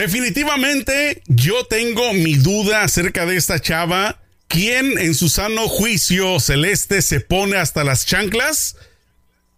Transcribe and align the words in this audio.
Definitivamente 0.00 1.22
yo 1.26 1.64
tengo 1.66 2.14
mi 2.14 2.34
duda 2.36 2.84
acerca 2.84 3.26
de 3.26 3.36
esta 3.36 3.58
chava. 3.60 4.18
¿Quién 4.48 4.96
en 4.98 5.14
su 5.14 5.28
sano 5.28 5.68
juicio 5.68 6.40
celeste 6.40 7.02
se 7.02 7.20
pone 7.20 7.58
hasta 7.58 7.84
las 7.84 8.06
chanclas 8.06 8.76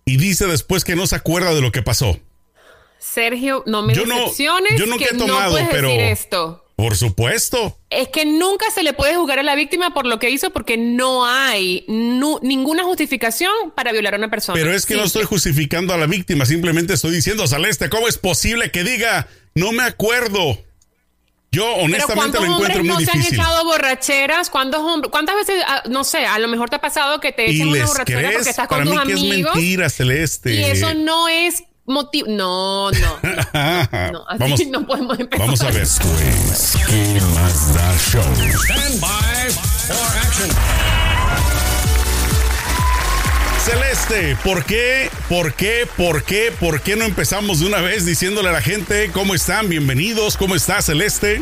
y 0.04 0.16
dice 0.16 0.46
después 0.46 0.82
que 0.84 0.96
no 0.96 1.06
se 1.06 1.14
acuerda 1.14 1.54
de 1.54 1.60
lo 1.60 1.70
que 1.70 1.82
pasó? 1.82 2.18
Sergio, 2.98 3.62
no 3.66 3.82
me 3.82 3.94
Yo 3.94 4.04
no- 4.04 4.16
decepciones 4.16 4.72
yo 4.78 4.86
nunca 4.86 5.04
que 5.06 5.14
he 5.14 5.18
tomado, 5.18 5.60
no 5.60 5.68
pero- 5.70 5.88
decir 5.88 6.02
esto. 6.02 6.58
Por 6.74 6.96
supuesto. 6.96 7.78
Es 7.90 8.08
que 8.08 8.24
nunca 8.24 8.66
se 8.74 8.82
le 8.82 8.92
puede 8.94 9.14
juzgar 9.14 9.38
a 9.38 9.42
la 9.44 9.54
víctima 9.54 9.94
por 9.94 10.06
lo 10.06 10.18
que 10.18 10.30
hizo 10.30 10.50
porque 10.50 10.76
no 10.76 11.24
hay 11.24 11.84
ninguna 11.86 12.82
justificación 12.82 13.52
para 13.76 13.92
violar 13.92 14.14
a 14.14 14.16
una 14.16 14.30
persona. 14.30 14.58
Pero 14.58 14.74
es 14.74 14.86
que 14.86 14.96
no 14.96 15.04
estoy 15.04 15.22
justificando 15.24 15.94
a 15.94 15.98
la 15.98 16.06
víctima, 16.06 16.44
simplemente 16.46 16.94
estoy 16.94 17.12
diciendo, 17.14 17.46
Celeste, 17.46 17.88
¿cómo 17.88 18.08
es 18.08 18.18
posible 18.18 18.72
que 18.72 18.82
diga, 18.82 19.28
no 19.54 19.72
me 19.72 19.82
acuerdo? 19.84 20.58
Yo 21.54 21.66
honestamente 21.74 22.14
¿cuántos 22.38 22.40
lo 22.40 22.54
encuentro 22.54 22.78
hombres 22.80 22.84
no 22.86 22.94
muy 22.94 23.04
se 23.04 23.10
han 23.10 23.22
echado 23.22 23.64
borracheras? 23.66 24.48
¿Cuántos 24.48 24.80
hombres, 24.80 25.10
¿Cuántas 25.10 25.36
veces, 25.36 25.62
ah, 25.68 25.82
no 25.90 26.02
sé, 26.02 26.24
a 26.24 26.38
lo 26.38 26.48
mejor 26.48 26.70
te 26.70 26.76
ha 26.76 26.80
pasado 26.80 27.20
que 27.20 27.30
te 27.32 27.46
¿Y 27.50 27.56
echen 27.56 27.68
una 27.68 27.84
borrachera 27.84 28.20
porque 28.20 28.34
crees? 28.36 28.46
estás 28.46 28.68
Para 28.68 28.84
con 28.84 28.90
mí 28.90 28.96
tus 28.96 29.06
que 29.06 29.12
es 29.12 29.18
amigos? 29.20 29.54
mentira, 29.54 29.90
Celeste. 29.90 30.54
Y 30.54 30.64
eso 30.64 30.94
no 30.94 31.28
es 31.28 31.62
motivo. 31.84 32.28
No, 32.30 32.90
no. 32.90 33.18
No, 33.22 34.12
no, 34.12 34.24
así 34.28 34.38
vamos, 34.38 34.66
no 34.68 34.86
podemos 34.86 35.20
empezar. 35.20 35.46
vamos 35.46 35.60
a 35.60 35.70
ver. 35.70 35.82
Esto 35.82 36.08
es 36.18 36.74
¿Qué 36.86 37.20
más 37.34 37.74
da 37.74 37.98
show? 37.98 38.22
Stand 38.22 39.00
by 39.00 39.50
for 39.52 40.18
action. 40.26 41.01
Celeste, 43.72 44.36
¿por 44.44 44.66
qué, 44.66 45.08
por 45.30 45.54
qué, 45.54 45.88
por 45.96 46.24
qué, 46.24 46.52
por 46.60 46.82
qué 46.82 46.94
no 46.94 47.06
empezamos 47.06 47.60
de 47.60 47.66
una 47.66 47.80
vez 47.80 48.04
diciéndole 48.04 48.50
a 48.50 48.52
la 48.52 48.60
gente 48.60 49.10
cómo 49.14 49.34
están? 49.34 49.70
Bienvenidos, 49.70 50.36
¿cómo 50.36 50.54
está 50.54 50.82
Celeste? 50.82 51.40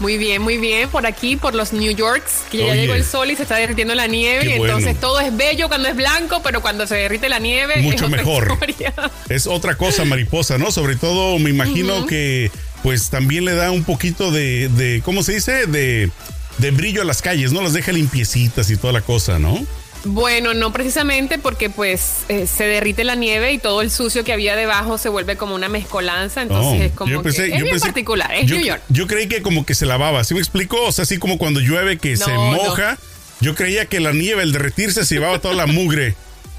Muy 0.00 0.18
bien, 0.18 0.42
muy 0.42 0.58
bien. 0.58 0.88
Por 0.88 1.06
aquí, 1.06 1.36
por 1.36 1.54
los 1.54 1.72
New 1.72 1.92
Yorks, 1.94 2.42
que 2.50 2.58
ya 2.58 2.74
llegó 2.74 2.94
el 2.94 3.04
sol 3.04 3.30
y 3.30 3.36
se 3.36 3.44
está 3.44 3.56
derritiendo 3.56 3.94
la 3.94 4.08
nieve. 4.08 4.44
Y 4.44 4.58
bueno. 4.58 4.74
entonces 4.74 5.00
todo 5.00 5.20
es 5.20 5.36
bello 5.36 5.68
cuando 5.68 5.88
es 5.88 5.94
blanco, 5.94 6.40
pero 6.42 6.62
cuando 6.62 6.84
se 6.88 6.96
derrite 6.96 7.28
la 7.28 7.38
nieve. 7.38 7.76
Mucho 7.80 8.06
es 8.06 8.10
mejor. 8.10 8.58
historia. 8.60 8.92
Es 9.28 9.46
otra 9.46 9.76
cosa 9.76 10.04
mariposa, 10.04 10.58
¿no? 10.58 10.72
Sobre 10.72 10.96
todo 10.96 11.38
me 11.38 11.50
imagino 11.50 12.06
que 12.06 12.50
pues 12.82 13.08
también 13.08 13.44
le 13.44 13.54
da 13.54 13.70
un 13.70 13.84
poquito 13.84 14.32
de, 14.32 14.68
de 14.70 15.00
¿cómo 15.04 15.22
se 15.22 15.34
dice? 15.34 15.66
De, 15.66 16.10
de 16.58 16.70
brillo 16.72 17.02
a 17.02 17.04
las 17.04 17.22
calles, 17.22 17.52
¿no? 17.52 17.62
Las 17.62 17.72
deja 17.72 17.92
limpiecitas 17.92 18.68
y 18.70 18.76
toda 18.76 18.92
la 18.92 19.02
cosa, 19.02 19.38
¿no? 19.38 19.64
Bueno, 20.04 20.54
no 20.54 20.72
precisamente 20.72 21.38
porque 21.38 21.70
pues 21.70 22.20
eh, 22.28 22.46
se 22.46 22.64
derrite 22.64 23.04
la 23.04 23.14
nieve 23.14 23.52
y 23.52 23.58
todo 23.58 23.82
el 23.82 23.90
sucio 23.90 24.24
que 24.24 24.32
había 24.32 24.54
debajo 24.56 24.96
se 24.96 25.08
vuelve 25.08 25.36
como 25.36 25.54
una 25.54 25.68
mezcolanza. 25.68 26.42
Entonces 26.42 26.80
Oh, 26.80 26.84
es 26.84 26.92
como 26.92 27.22
que 27.22 27.28
es 27.30 27.36
bien 27.62 27.80
particular. 27.80 28.32
Es 28.34 28.46
yo, 28.46 28.56
New 28.56 28.64
York. 28.64 28.82
yo 28.88 29.06
creí 29.06 29.26
que 29.28 29.42
como 29.42 29.66
que 29.66 29.74
se 29.74 29.86
lavaba, 29.86 30.22
¿sí 30.24 30.34
me 30.34 30.40
explico? 30.40 30.80
O 30.82 30.92
sea, 30.92 31.02
así 31.02 31.18
como 31.18 31.36
cuando 31.38 31.60
llueve 31.60 31.98
que 31.98 32.16
se 32.16 32.30
No, 32.32 32.52
no. 32.52 32.62
moja. 32.64 32.96
Yo 33.40 33.54
creía 33.54 33.86
que 33.86 34.00
la 34.00 34.12
nieve, 34.12 34.42
al 34.42 34.52
derretirse, 34.52 35.04
se 35.04 35.14
llevaba 35.16 35.38
toda 35.40 35.54
la 35.54 35.66
mugre, 35.66 36.14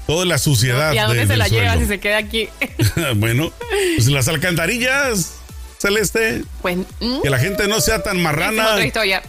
toda 0.06 0.24
la 0.24 0.38
suciedad. 0.38 0.92
¿Y 0.94 0.98
a 0.98 1.06
dónde 1.06 1.22
de- 1.22 1.26
se 1.28 1.36
la 1.36 1.48
lleva 1.48 1.76
si 1.78 1.86
se 1.86 1.98
queda 2.00 2.18
aquí? 2.18 2.48
bueno, 3.16 3.52
pues 3.96 4.08
las 4.08 4.28
alcantarillas, 4.28 5.34
Celeste, 5.80 6.44
pues 6.60 6.76
mm, 6.76 7.22
que 7.22 7.30
la 7.30 7.38
gente 7.38 7.66
no 7.66 7.80
sea 7.80 8.02
tan 8.02 8.20
marrana 8.20 8.76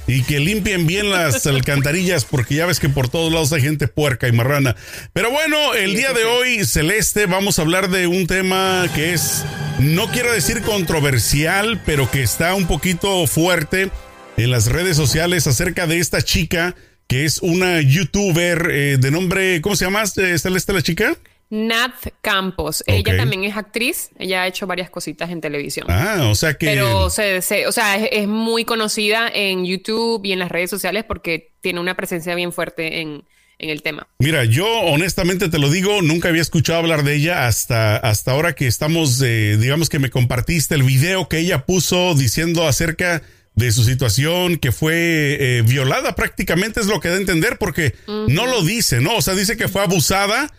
y 0.05 0.23
que 0.23 0.39
limpien 0.41 0.85
bien 0.85 1.09
las 1.09 1.47
alcantarillas, 1.47 2.25
porque 2.25 2.55
ya 2.55 2.65
ves 2.65 2.81
que 2.81 2.89
por 2.89 3.07
todos 3.07 3.31
lados 3.31 3.53
hay 3.53 3.61
gente 3.61 3.87
puerca 3.87 4.27
y 4.27 4.33
marrana. 4.33 4.75
Pero 5.13 5.31
bueno, 5.31 5.73
el 5.75 5.95
día 5.95 6.11
de 6.11 6.25
hoy, 6.25 6.65
Celeste, 6.65 7.25
vamos 7.25 7.57
a 7.57 7.61
hablar 7.61 7.89
de 7.89 8.07
un 8.07 8.27
tema 8.27 8.89
que 8.93 9.13
es, 9.13 9.45
no 9.79 10.11
quiero 10.11 10.33
decir 10.33 10.61
controversial, 10.61 11.81
pero 11.85 12.11
que 12.11 12.21
está 12.21 12.53
un 12.53 12.67
poquito 12.67 13.25
fuerte 13.27 13.89
en 14.35 14.51
las 14.51 14.65
redes 14.65 14.97
sociales 14.97 15.47
acerca 15.47 15.87
de 15.87 15.99
esta 15.99 16.21
chica 16.21 16.75
que 17.07 17.25
es 17.25 17.39
una 17.41 17.81
youtuber 17.81 18.69
eh, 18.71 18.97
de 18.97 19.11
nombre, 19.11 19.61
¿cómo 19.61 19.75
se 19.75 19.83
llama, 19.83 20.03
eh, 20.03 20.37
Celeste, 20.37 20.71
la 20.71 20.81
chica? 20.81 21.17
Nat 21.51 21.93
Campos. 22.21 22.83
Ella 22.87 23.15
también 23.17 23.43
es 23.43 23.55
actriz. 23.57 24.09
Ella 24.17 24.43
ha 24.43 24.47
hecho 24.47 24.65
varias 24.65 24.89
cositas 24.89 25.29
en 25.29 25.41
televisión. 25.41 25.85
Ah, 25.89 26.29
o 26.31 26.35
sea 26.35 26.53
que... 26.55 26.65
Pero 26.65 27.09
se, 27.09 27.41
se- 27.41 27.67
o 27.67 27.71
sea, 27.71 27.97
es, 27.97 28.09
es 28.13 28.27
muy 28.27 28.65
conocida 28.65 29.29
en 29.31 29.65
YouTube 29.65 30.21
y 30.25 30.31
en 30.31 30.39
las 30.39 30.49
redes 30.49 30.69
sociales 30.69 31.03
porque 31.05 31.51
tiene 31.61 31.79
una 31.81 31.95
presencia 31.95 32.33
bien 32.35 32.53
fuerte 32.53 33.01
en, 33.01 33.25
en 33.59 33.69
el 33.69 33.81
tema. 33.81 34.07
Mira, 34.19 34.45
yo 34.45 34.65
honestamente 34.65 35.49
te 35.49 35.59
lo 35.59 35.69
digo, 35.69 36.01
nunca 36.01 36.29
había 36.29 36.41
escuchado 36.41 36.79
hablar 36.79 37.03
de 37.03 37.15
ella 37.15 37.45
hasta, 37.47 37.97
hasta 37.97 38.31
ahora 38.31 38.53
que 38.53 38.65
estamos, 38.67 39.21
eh, 39.21 39.57
digamos 39.59 39.89
que 39.89 39.99
me 39.99 40.09
compartiste 40.09 40.73
el 40.75 40.83
video 40.83 41.27
que 41.27 41.39
ella 41.39 41.65
puso 41.65 42.15
diciendo 42.15 42.65
acerca 42.65 43.21
de 43.55 43.73
su 43.73 43.83
situación, 43.83 44.55
que 44.57 44.71
fue 44.71 45.35
eh, 45.39 45.61
violada 45.63 46.15
prácticamente, 46.15 46.79
es 46.79 46.87
lo 46.87 47.01
que 47.01 47.09
da 47.09 47.15
a 47.15 47.19
entender, 47.19 47.57
porque 47.57 47.93
no 48.07 48.45
lo 48.47 48.63
dice, 48.63 49.01
¿no? 49.01 49.17
O 49.17 49.21
sea, 49.21 49.35
dice 49.35 49.57
que 49.57 49.67
fue 49.67 49.81
abusada, 49.83 50.49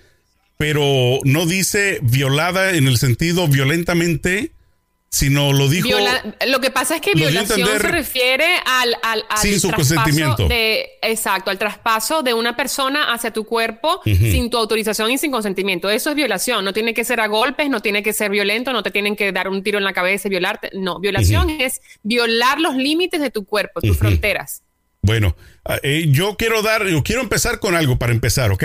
pero 0.62 1.19
no 1.25 1.45
dice 1.45 1.99
violada 2.03 2.77
en 2.77 2.87
el 2.87 2.97
sentido 2.97 3.49
violentamente, 3.49 4.53
sino 5.09 5.53
lo 5.53 5.69
dijo... 5.69 5.89
Viola- 5.89 6.37
lo 6.47 6.61
que 6.61 6.71
pasa 6.71 6.95
es 6.95 7.00
que 7.00 7.15
violación 7.15 7.69
se 7.81 7.89
refiere 7.89 8.47
al, 8.65 8.95
al, 9.03 9.25
al 9.28 9.39
sin 9.39 9.59
su 9.59 9.73
consentimiento. 9.73 10.47
De, 10.47 10.87
exacto, 11.03 11.50
al 11.50 11.59
traspaso 11.59 12.23
de 12.23 12.33
una 12.33 12.55
persona 12.55 13.12
hacia 13.12 13.33
tu 13.33 13.45
cuerpo 13.45 14.03
sin 14.05 14.50
tu 14.50 14.56
autorización 14.56 15.11
y 15.11 15.19
sin 15.19 15.33
consentimiento. 15.33 15.91
Eso 15.91 16.11
es 16.11 16.17
violación. 16.17 16.65
No 16.65 16.73
tiene 16.73 16.94
que 16.94 17.05
ser 17.05 17.19
a 17.19 17.27
golpes, 17.27 17.69
no 17.69 17.81
tiene 17.81 18.05
que 18.05 18.12
ser 18.12 18.31
violento, 18.31 18.73
no 18.73 18.84
te 18.84 18.93
tienen 18.93 19.17
que 19.17 19.33
dar 19.33 19.49
un 19.49 19.65
tiro 19.65 19.79
en 19.79 19.84
la 19.84 19.93
cabeza 19.93 20.29
y 20.29 20.31
violarte. 20.31 20.71
No, 20.75 21.00
violación 21.00 21.50
es 21.50 21.81
violar 22.05 22.61
los 22.61 22.77
límites 22.77 23.21
de 23.21 23.31
tu 23.31 23.44
cuerpo, 23.44 23.81
tus 23.81 23.99
fronteras. 23.99 24.62
Bueno, 25.00 25.37
ah, 25.65 25.81
eh, 25.83 26.06
yo 26.11 26.37
quiero 26.37 26.62
dar, 26.62 26.87
yo 26.87 27.03
quiero 27.03 27.21
empezar 27.21 27.59
con 27.59 27.75
algo 27.75 27.99
para 27.99 28.12
empezar, 28.12 28.53
¿ok? 28.53 28.65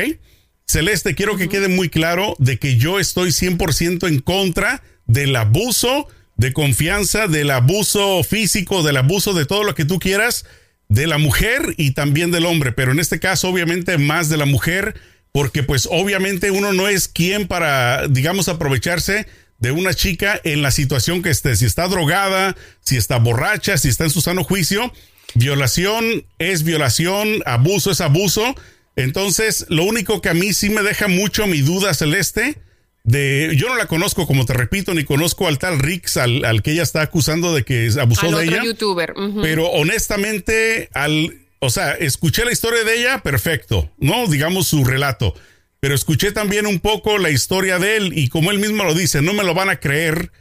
Celeste, 0.69 1.16
quiero 1.16 1.38
que 1.38 1.47
quede 1.47 1.69
muy 1.69 1.88
claro 1.88 2.35
de 2.39 2.59
que 2.59 2.75
yo 2.75 3.00
estoy 3.00 3.29
100% 3.29 4.05
en 4.05 4.19
contra 4.19 4.83
del 5.05 5.33
abuso 5.38 6.09
de 6.35 6.51
confianza, 6.51 7.28
del 7.28 7.51
abuso 7.51 8.22
físico, 8.23 8.83
del 8.83 8.97
abuso 8.97 9.33
de 9.33 9.45
todo 9.45 9.63
lo 9.63 9.75
que 9.75 9.85
tú 9.85 9.97
quieras, 9.97 10.45
de 10.89 11.07
la 11.07 11.17
mujer 11.17 11.73
y 11.78 11.91
también 11.91 12.31
del 12.31 12.45
hombre, 12.45 12.73
pero 12.73 12.91
en 12.91 13.00
este 13.00 13.19
caso 13.19 13.47
obviamente 13.47 13.97
más 13.97 14.28
de 14.28 14.35
la 14.35 14.45
mujer, 14.45 14.95
porque 15.31 15.63
pues 15.63 15.88
obviamente 15.89 16.51
uno 16.51 16.73
no 16.73 16.89
es 16.89 17.07
quien 17.07 17.47
para, 17.47 18.09
digamos, 18.09 18.49
aprovecharse 18.49 19.25
de 19.59 19.72
una 19.72 19.94
chica 19.94 20.39
en 20.44 20.61
la 20.61 20.72
situación 20.72 21.23
que 21.23 21.29
esté, 21.29 21.55
si 21.55 21.66
está 21.66 21.88
drogada, 21.88 22.57
si 22.81 22.97
está 22.97 23.17
borracha, 23.19 23.78
si 23.78 23.88
está 23.88 24.03
en 24.03 24.09
su 24.09 24.19
sano 24.19 24.44
juicio, 24.44 24.91
violación 25.34 26.25
es 26.39 26.63
violación, 26.63 27.41
abuso 27.45 27.91
es 27.91 28.01
abuso. 28.01 28.53
Entonces, 28.97 29.66
lo 29.69 29.84
único 29.84 30.22
que 30.22 30.30
a 30.30 30.34
mí 30.34 30.53
sí 30.53 30.69
me 30.69 30.81
deja 30.84 31.08
mucho 31.08 31.47
mi 31.47 31.62
duda 31.62 31.94
celeste, 31.94 32.58
de, 33.03 33.53
yo 33.56 33.69
no 33.69 33.75
la 33.78 33.85
conozco, 33.85 34.28
como 34.28 34.46
te 34.46 34.53
repito, 34.53 34.94
ni 34.94 35.06
conozco 35.06 35.47
al 35.47 35.59
tal 35.59 35.80
Rix, 35.80 36.18
al, 36.18 36.44
al 36.44 36.62
que 36.62 36.72
ella 36.72 36.84
está 36.84 37.03
acusando 37.03 37.53
de 37.56 37.63
que 37.63 37.90
abusó 38.02 38.25
Al 38.25 38.31
de 38.31 38.38
otro 38.38 38.56
ella. 38.56 38.63
youtuber. 38.66 39.13
Pero 39.41 39.68
honestamente, 39.69 40.90
al, 40.94 41.38
o 41.59 41.69
sea, 41.69 41.91
escuché 41.94 42.44
la 42.44 42.52
historia 42.52 42.84
de 42.84 43.00
ella, 43.00 43.19
perfecto, 43.19 43.90
¿no? 43.97 44.28
Digamos 44.28 44.68
su 44.68 44.84
relato. 44.84 45.34
Pero 45.79 45.94
escuché 45.94 46.31
también 46.31 46.66
un 46.66 46.79
poco 46.79 47.19
la 47.19 47.29
historia 47.29 47.78
de 47.79 47.97
él 47.97 48.14
y 48.18 48.29
como 48.29 48.52
él 48.52 48.59
mismo 48.59 48.84
lo 48.84 48.96
dice, 48.96 49.22
no 49.22 49.34
me 49.34 49.44
lo 49.44 49.53
van 49.53 49.69
a 49.69 49.79
creer 49.79 50.31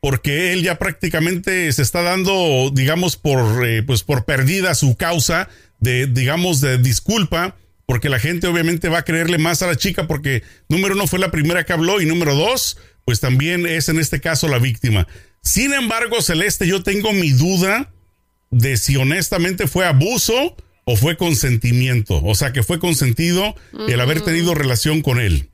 porque 0.00 0.52
él 0.52 0.62
ya 0.62 0.78
prácticamente 0.78 1.70
se 1.72 1.82
está 1.82 2.00
dando, 2.00 2.70
digamos, 2.72 3.16
por, 3.16 3.66
eh, 3.66 3.82
pues 3.82 4.02
por 4.04 4.24
perdida 4.24 4.74
su 4.74 4.96
causa 4.96 5.48
de, 5.80 6.06
digamos, 6.06 6.60
de 6.60 6.78
disculpa, 6.78 7.56
porque 7.86 8.08
la 8.08 8.18
gente 8.18 8.48
obviamente 8.48 8.88
va 8.88 8.98
a 8.98 9.04
creerle 9.04 9.38
más 9.38 9.62
a 9.62 9.68
la 9.68 9.76
chica 9.76 10.06
porque 10.06 10.42
número 10.68 10.94
uno 10.94 11.06
fue 11.06 11.18
la 11.18 11.30
primera 11.30 11.64
que 11.64 11.72
habló 11.72 12.00
y 12.00 12.06
número 12.06 12.34
dos, 12.34 12.78
pues 13.04 13.20
también 13.20 13.66
es 13.66 13.88
en 13.88 13.98
este 13.98 14.20
caso 14.20 14.48
la 14.48 14.58
víctima. 14.58 15.06
Sin 15.42 15.72
embargo, 15.72 16.20
Celeste, 16.20 16.66
yo 16.66 16.82
tengo 16.82 17.12
mi 17.12 17.30
duda 17.30 17.92
de 18.50 18.76
si 18.76 18.96
honestamente 18.96 19.68
fue 19.68 19.86
abuso 19.86 20.56
o 20.84 20.96
fue 20.96 21.16
consentimiento. 21.16 22.20
O 22.24 22.34
sea, 22.34 22.52
que 22.52 22.62
fue 22.62 22.78
consentido 22.78 23.54
el 23.88 24.00
haber 24.00 24.20
tenido 24.22 24.54
relación 24.54 25.02
con 25.02 25.20
él. 25.20 25.50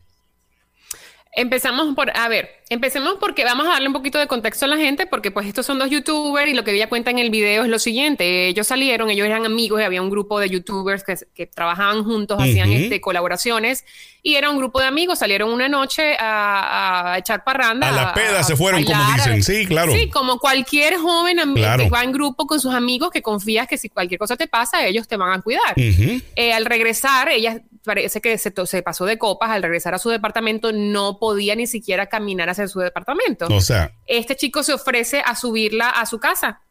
Empezamos 1.35 1.95
por, 1.95 2.15
a 2.15 2.29
ver, 2.29 2.51
empecemos 2.69 3.15
porque 3.19 3.43
vamos 3.43 3.67
a 3.67 3.71
darle 3.71 3.87
un 3.87 3.95
poquito 3.95 4.19
de 4.19 4.27
contexto 4.27 4.67
a 4.67 4.69
la 4.69 4.77
gente, 4.77 5.07
porque 5.07 5.31
pues 5.31 5.47
estos 5.47 5.65
son 5.65 5.79
dos 5.79 5.89
youtubers 5.89 6.51
y 6.51 6.53
lo 6.53 6.63
que 6.63 6.73
ella 6.73 6.91
cuenta 6.91 7.11
en 7.11 7.19
el 7.19 7.31
video 7.31 7.63
es 7.63 7.71
lo 7.71 7.79
siguiente, 7.79 8.49
ellos 8.49 8.67
salieron, 8.67 9.09
ellos 9.09 9.27
eran 9.27 9.47
amigos 9.47 9.81
y 9.81 9.85
había 9.85 10.03
un 10.03 10.11
grupo 10.11 10.39
de 10.39 10.51
youtubers 10.51 11.03
que, 11.05 11.17
que 11.35 11.47
trabajaban 11.47 12.05
juntos, 12.05 12.39
hacían 12.39 12.71
este, 12.71 13.01
colaboraciones 13.01 13.87
y 14.23 14.35
era 14.35 14.51
un 14.51 14.59
grupo 14.59 14.79
de 14.81 14.87
amigos, 14.87 15.21
salieron 15.21 15.51
una 15.51 15.71
noche 15.71 16.17
a, 16.21 17.15
a 17.15 17.19
echar 17.19 17.43
parranda. 17.45 17.89
A 17.89 17.93
la 17.93 18.13
peda 18.15 18.43
se 18.43 18.55
fueron, 18.55 18.85
como 18.85 19.03
dicen. 19.15 19.43
Sí, 19.43 19.65
claro. 19.67 19.91
Sí, 19.93 20.11
como 20.11 20.39
cualquier 20.39 20.99
joven 20.99 21.39
Claro. 21.55 21.85
que 21.85 21.89
va 21.91 22.05
en 22.05 22.13
grupo 22.13 22.47
con 22.47 22.61
sus 22.61 22.75
amigos 22.75 23.11
que 23.11 23.23
confías 23.23 23.67
que 23.67 23.79
si 23.79 23.89
cualquier 23.89 24.19
cosa 24.19 24.37
te 24.37 24.49
pasa, 24.49 24.87
ellos 24.87 25.09
te 25.09 25.17
van 25.17 25.33
a 25.33 25.41
cuidar. 25.41 25.75
Eh, 25.77 26.53
al 26.53 26.67
regresar, 26.67 27.31
ellas 27.31 27.63
parece 27.85 28.21
que 28.21 28.39
se, 28.39 28.53
se 28.67 28.83
pasó 28.83 29.05
de 29.05 29.19
copas 29.19 29.51
al 29.51 29.63
regresar 29.63 29.95
a 29.95 29.99
su 29.99 30.11
departamento, 30.11 30.73
no 30.73 31.19
podía 31.19 31.55
ni 31.55 31.67
siquiera 31.67 32.07
caminar 32.07 32.49
hacia 32.49 32.69
su 32.69 32.81
departamento. 32.81 33.47
O 33.51 33.61
sea, 33.61 33.93
Este 34.07 34.37
chico 34.37 34.63
se 34.63 34.73
ofrece 34.73 35.23
a 35.25 35.35
subirla 35.35 35.89
a 35.91 36.07
su 36.07 36.19
casa. 36.19 36.63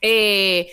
Eh, 0.00 0.68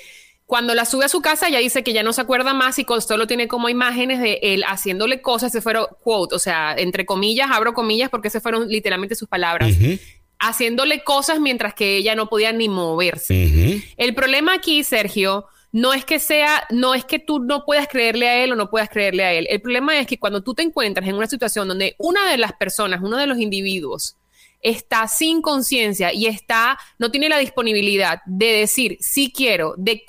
cuando 0.45 0.73
la 0.73 0.85
sube 0.85 1.03
a 1.03 1.09
su 1.09 1.21
casa, 1.21 1.49
ella 1.49 1.59
dice 1.59 1.83
que 1.83 1.91
ya 1.91 2.03
no 2.03 2.13
se 2.13 2.21
acuerda 2.21 2.53
más 2.53 2.79
y 2.79 2.85
solo 3.01 3.27
tiene 3.27 3.49
como 3.49 3.67
imágenes 3.67 4.21
de 4.21 4.39
él 4.41 4.63
haciéndole 4.65 5.21
cosas, 5.21 5.51
se 5.51 5.61
fueron, 5.61 5.87
quote, 6.01 6.35
o 6.35 6.39
sea, 6.39 6.73
entre 6.77 7.05
comillas, 7.05 7.49
abro 7.51 7.73
comillas 7.73 8.09
porque 8.09 8.29
se 8.29 8.39
fueron 8.39 8.69
literalmente 8.69 9.15
sus 9.15 9.27
palabras, 9.27 9.75
ujú, 9.75 9.99
haciéndole 10.39 11.03
cosas 11.03 11.41
mientras 11.41 11.73
que 11.73 11.97
ella 11.97 12.15
no 12.15 12.29
podía 12.29 12.53
ni 12.53 12.69
moverse. 12.69 13.45
ujú. 13.45 13.81
El 13.97 14.15
problema 14.15 14.53
aquí, 14.53 14.85
Sergio, 14.85 15.47
no 15.77 15.93
es 15.93 16.05
que 16.05 16.17
sea, 16.17 16.63
no 16.71 16.95
es 16.95 17.05
que 17.05 17.19
tú 17.19 17.37
no 17.37 17.63
puedas 17.63 17.87
creerle 17.87 18.27
a 18.27 18.43
él 18.43 18.51
o 18.51 18.55
no 18.55 18.71
puedas 18.71 18.89
creerle 18.89 19.23
a 19.23 19.33
él. 19.33 19.45
El 19.47 19.61
problema 19.61 19.99
es 19.99 20.07
que 20.07 20.17
cuando 20.17 20.41
tú 20.41 20.55
te 20.55 20.63
encuentras 20.63 21.07
en 21.07 21.13
una 21.13 21.27
situación 21.27 21.67
donde 21.67 21.95
una 21.99 22.31
de 22.31 22.39
las 22.39 22.53
personas, 22.53 22.99
uno 23.03 23.15
de 23.15 23.27
los 23.27 23.37
individuos, 23.37 24.17
está 24.59 25.07
sin 25.07 25.39
conciencia 25.39 26.11
y 26.11 26.25
está, 26.25 26.79
no 26.97 27.11
tiene 27.11 27.29
la 27.29 27.37
disponibilidad 27.37 28.21
de 28.25 28.53
decir 28.53 28.97
sí 29.01 29.31
quiero, 29.31 29.75
de, 29.77 30.03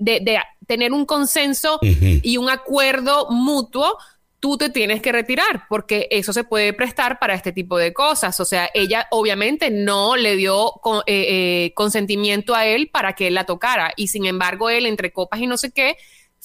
de, 0.00 0.18
de 0.20 0.40
tener 0.66 0.92
un 0.92 1.06
consenso 1.06 1.78
y 1.80 2.36
un 2.36 2.48
acuerdo 2.48 3.28
mutuo, 3.30 3.96
tú 4.44 4.58
te 4.58 4.68
tienes 4.68 5.00
que 5.00 5.10
retirar 5.10 5.64
porque 5.70 6.06
eso 6.10 6.34
se 6.34 6.44
puede 6.44 6.74
prestar 6.74 7.18
para 7.18 7.32
este 7.32 7.50
tipo 7.50 7.78
de 7.78 7.94
cosas. 7.94 8.38
O 8.40 8.44
sea, 8.44 8.68
ella 8.74 9.08
obviamente 9.10 9.70
no 9.70 10.16
le 10.16 10.36
dio 10.36 10.72
con- 10.82 11.00
eh, 11.06 11.24
eh, 11.66 11.72
consentimiento 11.74 12.54
a 12.54 12.66
él 12.66 12.90
para 12.92 13.14
que 13.14 13.28
él 13.28 13.32
la 13.34 13.46
tocara 13.46 13.94
y 13.96 14.08
sin 14.08 14.26
embargo 14.26 14.68
él 14.68 14.84
entre 14.84 15.12
copas 15.14 15.40
y 15.40 15.46
no 15.46 15.56
sé 15.56 15.70
qué 15.72 15.96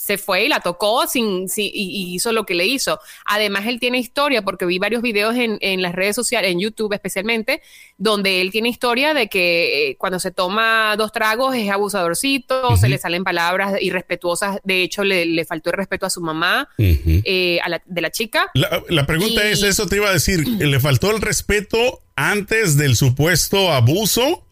se 0.01 0.17
fue 0.17 0.45
y 0.45 0.47
la 0.47 0.61
tocó 0.61 1.05
sin, 1.07 1.49
sin- 1.49 1.65
y, 1.73 1.91
y 2.11 2.15
hizo 2.15 2.31
lo 2.31 2.45
que 2.45 2.55
le 2.55 2.65
hizo. 2.65 2.99
Además, 3.25 3.67
él 3.67 3.81
tiene 3.81 3.99
historia, 3.99 4.41
porque 4.43 4.65
vi 4.65 4.79
varios 4.79 5.01
videos 5.01 5.35
en, 5.35 5.57
en 5.59 5.81
las 5.81 5.93
redes 5.93 6.15
sociales, 6.15 6.51
en 6.51 6.59
YouTube 6.61 6.93
especialmente, 6.93 7.61
donde 7.97 8.39
él 8.39 8.49
tiene 8.49 8.69
historia 8.69 9.13
de 9.13 9.27
que 9.27 9.89
eh, 9.89 9.95
cuando 9.97 10.17
se 10.17 10.31
toma 10.31 10.95
dos 10.97 11.11
tragos 11.11 11.53
es 11.53 11.69
abusadorcito, 11.69 12.77
se 12.77 12.87
le 12.87 12.97
salen 12.97 13.25
palabras 13.25 13.75
irrespetuosas. 13.81 14.59
De 14.63 14.83
hecho, 14.83 15.03
le, 15.03 15.25
le 15.25 15.43
faltó 15.43 15.69
el 15.69 15.75
respeto 15.77 16.05
a 16.05 16.09
su 16.09 16.21
mamá, 16.21 16.69
eh, 16.77 17.59
a 17.61 17.67
la, 17.67 17.81
de 17.85 18.01
la 18.01 18.09
chica. 18.09 18.49
La, 18.53 18.81
la 18.87 19.05
pregunta 19.05 19.45
Y- 19.45 19.51
es, 19.51 19.63
eso 19.63 19.85
te 19.85 19.97
iba 19.97 20.09
a 20.09 20.13
decir, 20.13 20.47
¿le 20.47 20.79
faltó 20.79 21.11
el 21.11 21.21
respeto 21.21 21.99
antes 22.15 22.77
del 22.77 22.95
supuesto 22.95 23.71
abuso 23.73 24.45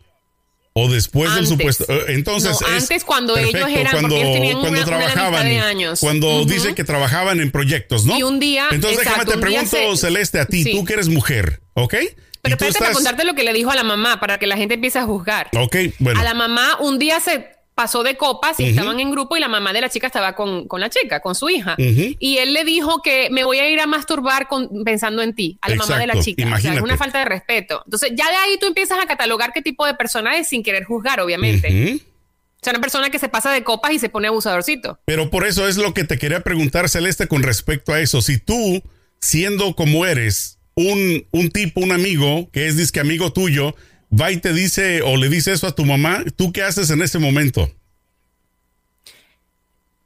o 0.80 0.90
después 0.92 1.34
del 1.36 1.48
supuesto? 1.48 1.86
eh, 1.90 2.06
Entonces, 2.10 2.58
No, 2.62 2.68
es- 2.68 2.84
antes 2.84 3.04
cuando 3.04 3.36
ellos 3.38 3.70
eran- 3.70 3.92
cuando, 3.92 4.10
porque 4.10 4.22
ellos 4.22 4.34
tenían 4.34 4.60
cuando 4.60 4.70
una- 4.70 4.78
una 4.80 4.86
trabajaban, 4.86 5.46
de 5.48 5.60
años. 5.60 6.00
cuando 6.00 6.42
Ujú. 6.42 6.46
dice 6.46 6.76
que 6.76 6.84
trabajaban 6.84 7.40
en 7.40 7.52
proyectos, 7.52 8.06
¿no? 8.06 8.18
Y 8.18 8.24
un 8.24 8.40
día- 8.40 8.68
Entonces, 8.72 9.00
déjame 9.00 9.26
te 9.26 9.38
pregunto, 9.38 9.96
se- 9.96 9.98
Celeste, 10.08 10.40
a 10.40 10.46
ti, 10.46 10.64
sí. 10.64 10.72
tú 10.72 10.86
que 10.86 10.94
eres 10.94 11.10
mujer, 11.10 11.62
¿ok? 11.74 11.96
Pero 12.44 12.56
espérate 12.56 12.80
para 12.80 12.94
contarte 12.94 13.24
lo 13.26 13.34
que 13.34 13.44
le 13.44 13.52
dijo 13.52 13.72
a 13.72 13.76
la 13.76 13.84
mamá, 13.84 14.20
para 14.20 14.38
que 14.38 14.48
la 14.48 14.56
gente 14.56 14.76
empiece 14.76 15.00
a 15.00 15.04
juzgar. 15.04 15.50
Ok, 15.58 15.76
bueno. 16.00 16.20
A 16.20 16.24
la 16.24 16.34
mamá 16.34 16.78
un 16.80 16.98
día 17.00 17.20
se 17.20 17.57
pasó 17.78 18.02
de 18.02 18.18
copas 18.18 18.60
y 18.60 18.70
estaban 18.70 19.00
en 19.00 19.12
grupo 19.12 19.38
y 19.38 19.40
la 19.40 19.48
mamá 19.48 19.72
de 19.72 19.82
la 19.82 19.90
chica 19.90 20.08
estaba 20.08 20.34
con, 20.34 20.68
con 20.68 20.82
la 20.82 20.90
chica, 20.90 21.20
con 21.20 21.36
su 21.36 21.48
hija. 21.48 21.76
Y 21.78 22.38
él 22.40 22.54
le 22.54 22.64
dijo 22.64 23.04
que 23.04 23.30
me 23.30 23.44
voy 23.44 23.60
a 23.60 23.70
ir 23.70 23.80
a 23.80 23.86
masturbar 23.86 24.48
con- 24.48 24.84
pensando 24.84 25.22
en 25.22 25.36
ti, 25.36 25.60
a 25.62 25.70
la 25.70 25.76
mamá 25.76 26.00
de 26.00 26.08
la 26.08 26.20
chica. 26.20 26.44
O 26.56 26.60
sea, 26.60 26.74
es 26.74 26.82
una 26.82 26.98
falta 26.98 27.20
de 27.20 27.26
respeto. 27.26 27.84
Entonces, 27.86 28.14
ya 28.16 28.28
de 28.32 28.36
ahí 28.36 28.58
tú 28.60 28.66
empiezas 28.66 28.98
a 29.00 29.06
catalogar 29.06 29.54
qué 29.54 29.62
tipo 29.62 29.86
de 29.86 29.94
persona 29.94 30.36
es 30.38 30.48
sin 30.48 30.64
querer 30.64 30.86
juzgar, 30.86 31.20
obviamente. 31.20 32.02
O 32.02 32.60
sea, 32.64 32.74
una 32.74 32.82
persona 32.82 33.12
que 33.12 33.20
se 33.20 33.30
pasa 33.30 33.52
de 33.52 33.64
copas 33.64 33.92
y 33.94 34.00
se 34.00 34.10
pone 34.10 34.28
abusadorcito. 34.28 35.00
Pero 35.06 35.30
por 35.30 35.46
eso 35.46 35.68
es 35.68 35.78
lo 35.78 35.94
que 35.94 36.04
te 36.04 36.18
quería 36.18 36.40
preguntar, 36.42 36.90
Celeste, 36.90 37.28
con 37.28 37.44
respecto 37.44 37.94
a 37.94 38.00
eso. 38.02 38.24
Si 38.24 38.40
tú, 38.40 38.82
siendo 39.22 39.76
como 39.76 40.08
eres, 40.08 40.58
un, 40.74 41.28
un 41.32 41.52
tipo, 41.52 41.82
un 41.82 41.92
amigo, 41.92 42.50
que 42.52 42.66
es 42.66 42.76
disque 42.76 43.00
amigo 43.00 43.32
tuyo, 43.32 43.76
va 44.10 44.32
y 44.32 44.38
te 44.38 44.54
dice 44.54 45.02
o 45.02 45.18
le 45.18 45.30
dice 45.30 45.52
eso 45.54 45.68
a 45.68 45.76
tu 45.76 45.86
mamá, 45.86 46.24
¿tú 46.36 46.52
qué 46.52 46.64
haces 46.64 46.90
en 46.90 47.02
ese 47.02 47.20
momento? 47.20 47.72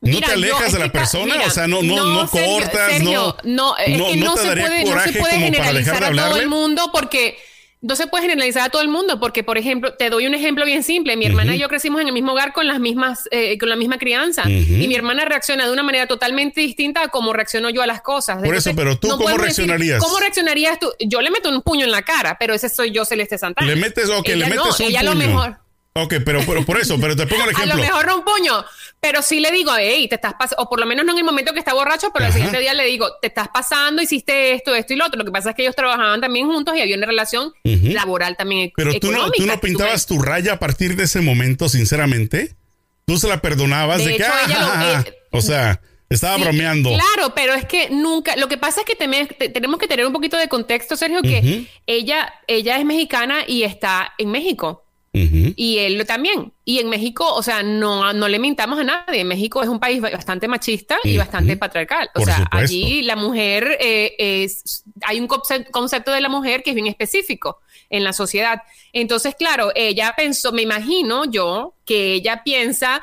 ¿No 0.01 0.15
Mira, 0.15 0.27
te 0.27 0.33
alejas 0.33 0.73
de 0.73 0.79
la 0.79 0.91
persona? 0.91 1.35
mira, 1.35 1.45
o 1.45 1.51
sea, 1.51 1.67
no, 1.67 1.83
no, 1.83 1.95
no, 1.95 2.27
Sergio, 2.27 2.55
cortas, 2.55 2.91
Sergio, 2.91 3.37
no, 3.43 3.77
es 3.77 3.97
no, 3.99 4.07
que 4.07 4.17
no 4.17 4.25
no, 4.25 4.33
te 4.33 4.41
se 4.41 4.47
daría 4.47 4.65
puede, 4.65 4.83
no 4.83 4.89
coraje 4.89 5.13
se 5.13 5.19
puede 5.19 5.33
como 5.33 5.51
para 5.51 5.73
dejar 5.73 5.95
generalizar 5.95 6.15
de 6.15 6.19
a 6.21 6.29
todo 6.29 6.41
el 6.41 6.49
mundo 6.49 6.89
porque 6.91 7.37
no 7.81 7.95
se 7.95 8.05
puede 8.05 8.23
generalizar 8.23 8.63
a 8.63 8.69
todo 8.69 8.83
el 8.83 8.89
mundo 8.89 9.19
porque, 9.19 9.43
por 9.43 9.57
ejemplo, 9.57 9.93
te 9.95 10.09
doy 10.11 10.27
un 10.27 10.35
ejemplo 10.35 10.65
bien 10.65 10.83
simple. 10.83 11.17
Mi 11.17 11.25
hermana 11.25 11.55
y 11.55 11.59
yo 11.59 11.67
crecimos 11.67 11.99
en 12.01 12.07
el 12.07 12.13
mismo 12.13 12.33
hogar 12.33 12.53
con 12.53 12.67
las 12.67 12.79
mismas, 12.79 13.27
eh, 13.31 13.57
con 13.57 13.69
la 13.69 13.75
misma 13.75 13.97
crianza 13.97 14.43
y 14.47 14.87
mi 14.87 14.93
hermana 14.95 15.25
reacciona 15.25 15.65
de 15.65 15.73
una 15.73 15.81
manera 15.81 16.05
totalmente 16.05 16.61
distinta 16.61 17.03
a 17.03 17.07
cómo 17.07 17.33
reacciono 17.33 17.69
yo 17.71 17.81
a 17.81 17.87
las 17.87 18.01
cosas. 18.01 18.43
Por 18.43 18.55
eso, 18.55 18.71
pero 18.75 18.97
tú, 18.99 19.07
¿cómo 19.09 19.23
podemos 19.23 19.47
decir, 19.47 19.65
reaccionarías? 19.65 19.99
¿Cómo 20.03 20.19
reaccionarías 20.19 20.79
tú? 20.79 20.91
Yo 20.99 21.21
le 21.21 21.31
meto 21.31 21.49
un 21.49 21.63
puño 21.63 21.85
en 21.85 21.91
la 21.91 22.03
cara, 22.03 22.37
pero 22.39 22.53
ese 22.53 22.69
soy 22.69 22.91
yo, 22.91 23.03
Celeste 23.03 23.37
Santana. 23.39 23.67
Le 23.67 23.75
metes, 23.75 24.09
ok, 24.09 24.29
Ella 24.29 24.47
le 24.49 24.55
no, 24.55 24.65
metes 24.65 24.79
un 24.79 24.85
ella 24.85 24.99
puño. 24.99 25.13
lo 25.13 25.17
mejor. 25.17 25.57
Ok, 25.93 26.15
pero, 26.25 26.39
pero 26.47 26.63
por 26.65 26.79
eso, 26.79 26.97
pero 27.01 27.17
te 27.17 27.27
pongo 27.27 27.43
A 27.47 27.51
ejemplo. 27.51 27.75
lo 27.75 27.81
mejor 27.81 28.05
no 28.07 28.17
un 28.19 28.23
puño, 28.23 28.63
pero 29.01 29.21
sí 29.21 29.41
le 29.41 29.51
digo, 29.51 29.73
hey, 29.77 30.07
te 30.07 30.15
estás 30.15 30.35
pasando, 30.39 30.63
o 30.63 30.69
por 30.69 30.79
lo 30.79 30.85
menos 30.85 31.05
no 31.05 31.11
en 31.11 31.17
el 31.17 31.23
momento 31.25 31.51
que 31.51 31.59
está 31.59 31.73
borracho, 31.73 32.11
pero 32.13 32.23
Ajá. 32.25 32.27
al 32.27 32.33
siguiente 32.33 32.59
día 32.59 32.73
le 32.73 32.85
digo, 32.85 33.09
te 33.21 33.27
estás 33.27 33.49
pasando, 33.49 34.01
hiciste 34.01 34.53
esto, 34.53 34.73
esto 34.73 34.93
y 34.93 34.95
lo 34.95 35.05
otro. 35.05 35.17
Lo 35.19 35.25
que 35.25 35.31
pasa 35.31 35.49
es 35.49 35.55
que 35.57 35.63
ellos 35.63 35.75
trabajaban 35.75 36.21
también 36.21 36.47
juntos 36.47 36.75
y 36.77 36.81
había 36.81 36.95
una 36.95 37.07
relación 37.07 37.51
laboral 37.63 38.37
también 38.37 38.61
e- 38.69 38.73
Pero 38.75 38.97
tú 39.01 39.11
no, 39.11 39.29
tú 39.31 39.45
no 39.45 39.59
pintabas 39.59 40.05
tu 40.05 40.21
raya 40.21 40.53
a 40.53 40.59
partir 40.59 40.95
de 40.95 41.03
ese 41.03 41.19
momento, 41.19 41.67
sinceramente. 41.67 42.55
Tú 43.05 43.17
se 43.17 43.27
la 43.27 43.41
perdonabas 43.41 43.97
de, 43.97 44.05
De 44.05 44.09
que, 44.17 44.23
hecho, 44.23 44.31
ah, 44.33 44.41
ella 44.45 44.59
lo- 44.59 44.65
ja, 44.67 44.73
ja, 44.77 45.01
eh, 45.01 45.13
o 45.31 45.41
sea, 45.41 45.81
estaba 46.09 46.37
Sí, 46.37 46.43
bromeando. 46.43 46.89
Claro, 46.91 47.33
pero 47.35 47.53
es 47.53 47.65
que 47.65 47.89
nunca. 47.89 48.37
Lo 48.37 48.47
que 48.47 48.57
pasa 48.57 48.79
es 48.79 48.85
que 48.85 48.95
teme- 48.97 49.27
te- 49.37 49.49
tenemos 49.49 49.77
que 49.77 49.87
tener 49.87 50.05
un 50.05 50.13
poquito 50.13 50.37
de 50.37 50.47
contexto, 50.47 50.95
Sergio, 50.95 51.21
que 51.21 51.67
ella, 51.85 52.33
ella 52.47 52.77
es 52.77 52.85
mexicana 52.85 53.43
y 53.45 53.63
está 53.63 54.13
en 54.17 54.31
México. 54.31 54.85
Ujú. 55.13 55.53
Y 55.57 55.77
él 55.79 56.05
también. 56.07 56.53
Y 56.63 56.79
en 56.79 56.87
México, 56.89 57.25
o 57.33 57.43
sea, 57.43 57.63
no, 57.63 58.13
no 58.13 58.27
le 58.29 58.39
mintamos 58.39 58.79
a 58.79 58.83
nadie. 58.85 59.25
México 59.25 59.61
es 59.61 59.67
un 59.67 59.79
país 59.79 59.99
bastante 60.01 60.47
machista 60.47 60.97
y 61.03 61.09
Ujú. 61.11 61.17
bastante 61.19 61.57
patriarcal. 61.57 62.09
O 62.15 62.19
Por 62.19 62.25
sea, 62.25 62.37
supuesto. 62.37 62.57
allí 62.57 63.01
la 63.01 63.17
mujer 63.17 63.77
eh, 63.81 64.15
es. 64.17 64.83
Hay 65.03 65.19
un 65.19 65.27
conce- 65.27 65.69
concepto 65.69 66.11
de 66.11 66.21
la 66.21 66.29
mujer 66.29 66.63
que 66.63 66.69
es 66.69 66.75
bien 66.75 66.87
específico 66.87 67.59
en 67.89 68.05
la 68.05 68.13
sociedad. 68.13 68.61
Entonces, 68.93 69.35
claro, 69.35 69.71
ella 69.75 70.13
pensó, 70.15 70.53
me 70.53 70.61
imagino 70.61 71.25
yo, 71.29 71.75
que 71.85 72.13
ella 72.13 72.41
piensa. 72.45 73.01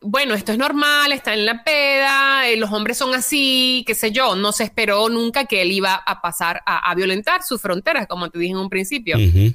Bueno, 0.00 0.34
esto 0.34 0.50
es 0.52 0.58
normal, 0.58 1.12
está 1.12 1.32
en 1.32 1.46
la 1.46 1.64
peda, 1.64 2.48
eh, 2.48 2.56
los 2.56 2.70
hombres 2.72 2.98
son 2.98 3.14
así, 3.14 3.82
qué 3.86 3.94
sé 3.94 4.10
yo. 4.12 4.34
No 4.36 4.50
se 4.52 4.64
esperó 4.64 5.08
nunca 5.08 5.46
que 5.46 5.62
él 5.62 5.70
iba 5.72 5.94
a 5.94 6.20
pasar 6.20 6.60
a, 6.66 6.90
a 6.90 6.94
violentar 6.96 7.42
sus 7.44 7.60
fronteras, 7.60 8.06
como 8.08 8.30
te 8.30 8.38
dije 8.38 8.52
en 8.52 8.58
un 8.58 8.68
principio. 8.68 9.16
Ujú. 9.16 9.54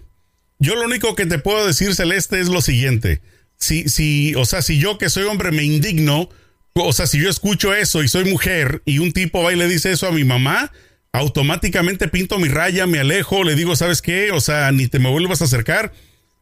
Yo 0.62 0.75
lo 0.75 0.86
único 0.86 1.16
que 1.16 1.25
te 1.25 1.40
puedo 1.40 1.66
decir, 1.66 1.96
Celeste, 1.96 2.40
es 2.40 2.48
lo 2.48 2.62
siguiente. 2.62 3.19
Si, 3.58 3.90
si, 3.90 4.36
o 4.36 4.46
sea, 4.46 4.62
si 4.62 4.78
yo 4.78 5.00
que 5.00 5.10
soy 5.10 5.24
hombre 5.24 5.51
me 5.51 5.63
indigno, 5.63 6.30
o 6.75 6.94
sea, 6.94 7.08
si 7.08 7.20
yo 7.20 7.32
escucho 7.32 7.74
eso 7.74 8.03
y 8.03 8.08
soy 8.08 8.25
mujer 8.25 8.84
y 8.86 9.00
un 9.00 9.12
tipo 9.12 9.41
va 9.41 9.51
y 9.51 9.56
le 9.56 9.68
dice 9.68 9.91
eso 9.91 10.08
a 10.08 10.12
mi 10.12 10.24
mamá, 10.24 10.72
automáticamente 11.13 12.08
pinto 12.08 12.38
mi 12.38 12.48
raya, 12.48 12.86
me 12.86 13.00
alejo, 13.00 13.44
le 13.44 13.56
digo, 13.56 13.75
¿sabes 13.75 14.03
qué? 14.03 14.32
O 14.32 14.39
sea, 14.39 14.72
ni 14.72 14.88
te 14.88 15.00
me 15.00 15.10
vuelvas 15.10 15.41
a 15.41 15.46
acercar. 15.46 15.94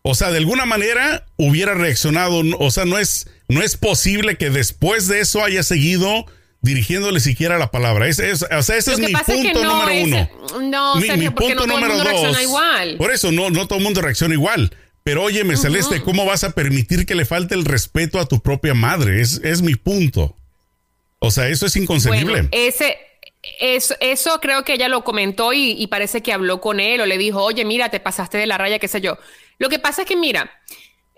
O 0.02 0.16
sea, 0.16 0.32
de 0.32 0.38
alguna 0.38 0.66
manera 0.66 1.26
hubiera 1.38 1.74
reaccionado. 1.74 2.44
O 2.60 2.72
sea, 2.72 2.84
no 2.84 2.98
es, 2.98 3.30
no 3.48 3.64
es 3.64 3.78
posible 3.78 4.36
que 4.36 4.50
después 4.50 5.08
de 5.08 5.22
eso 5.22 5.46
haya 5.46 5.64
seguido 5.64 6.26
dirigiéndole 6.62 7.20
siquiera 7.20 7.58
la 7.58 7.72
palabra. 7.72 8.08
Es, 8.08 8.20
es- 8.20 8.44
o 8.44 8.62
sea, 8.64 8.78
ese 8.78 8.92
Lo 8.92 8.98
es 8.98 9.04
mi 9.04 9.14
es 9.14 9.22
punto 9.24 9.60
que 9.60 9.66
no 9.66 9.80
número 9.80 10.04
uno. 10.04 10.30
no, 10.70 10.96
mi, 10.96 11.02
Sergio, 11.08 11.18
mi 11.18 11.30
porque 11.36 11.54
punto 11.56 11.68
no 11.68 11.74
todo 11.74 11.78
el 11.78 11.82
número 11.82 11.94
mundo 11.96 12.04
dos. 12.04 12.22
reacciona 12.22 12.42
igual. 12.44 12.98
Por 12.98 13.12
eso, 13.12 13.32
no, 13.32 13.50
no 13.50 13.68
todo 13.68 13.78
el 13.80 13.84
mundo 13.84 14.02
reacciona 14.02 14.34
igual. 14.34 14.76
Pero 15.04 15.24
óyeme, 15.24 15.56
Celeste, 15.58 16.02
¿cómo 16.02 16.26
vas 16.26 16.44
a 16.44 16.52
permitir 16.52 17.06
que 17.06 17.16
le 17.16 17.26
falte 17.26 17.56
el 17.56 17.66
respeto 17.66 18.20
a 18.20 18.28
tu 18.28 18.42
propia 18.42 18.74
madre? 18.74 19.22
Es, 19.22 19.42
es 19.44 19.62
mi 19.62 19.76
punto. 19.76 20.36
O 21.20 21.32
sea, 21.32 21.48
eso 21.48 21.66
es 21.66 21.76
inconcebible. 21.78 22.32
Bueno, 22.34 22.50
ese, 22.52 22.98
eso, 23.60 23.96
eso 24.02 24.40
creo 24.42 24.64
que 24.66 24.74
ella 24.74 24.88
lo 24.90 25.04
comentó 25.04 25.54
y, 25.54 25.72
y 25.72 25.88
parece 25.88 26.22
que 26.22 26.34
habló 26.34 26.62
con 26.62 26.80
él 26.80 27.02
o 27.02 27.06
le 27.06 27.18
dijo, 27.18 27.42
oye, 27.42 27.66
mira, 27.66 27.90
te 27.90 28.00
pasaste 28.00 28.38
de 28.38 28.46
la 28.46 28.58
raya, 28.58 28.78
qué 28.78 28.88
sé 28.88 29.02
yo. 29.02 29.18
Lo 29.58 29.70
que 29.70 29.80
pasa 29.80 30.02
es 30.04 30.08
que, 30.08 30.16
mira, 30.18 30.52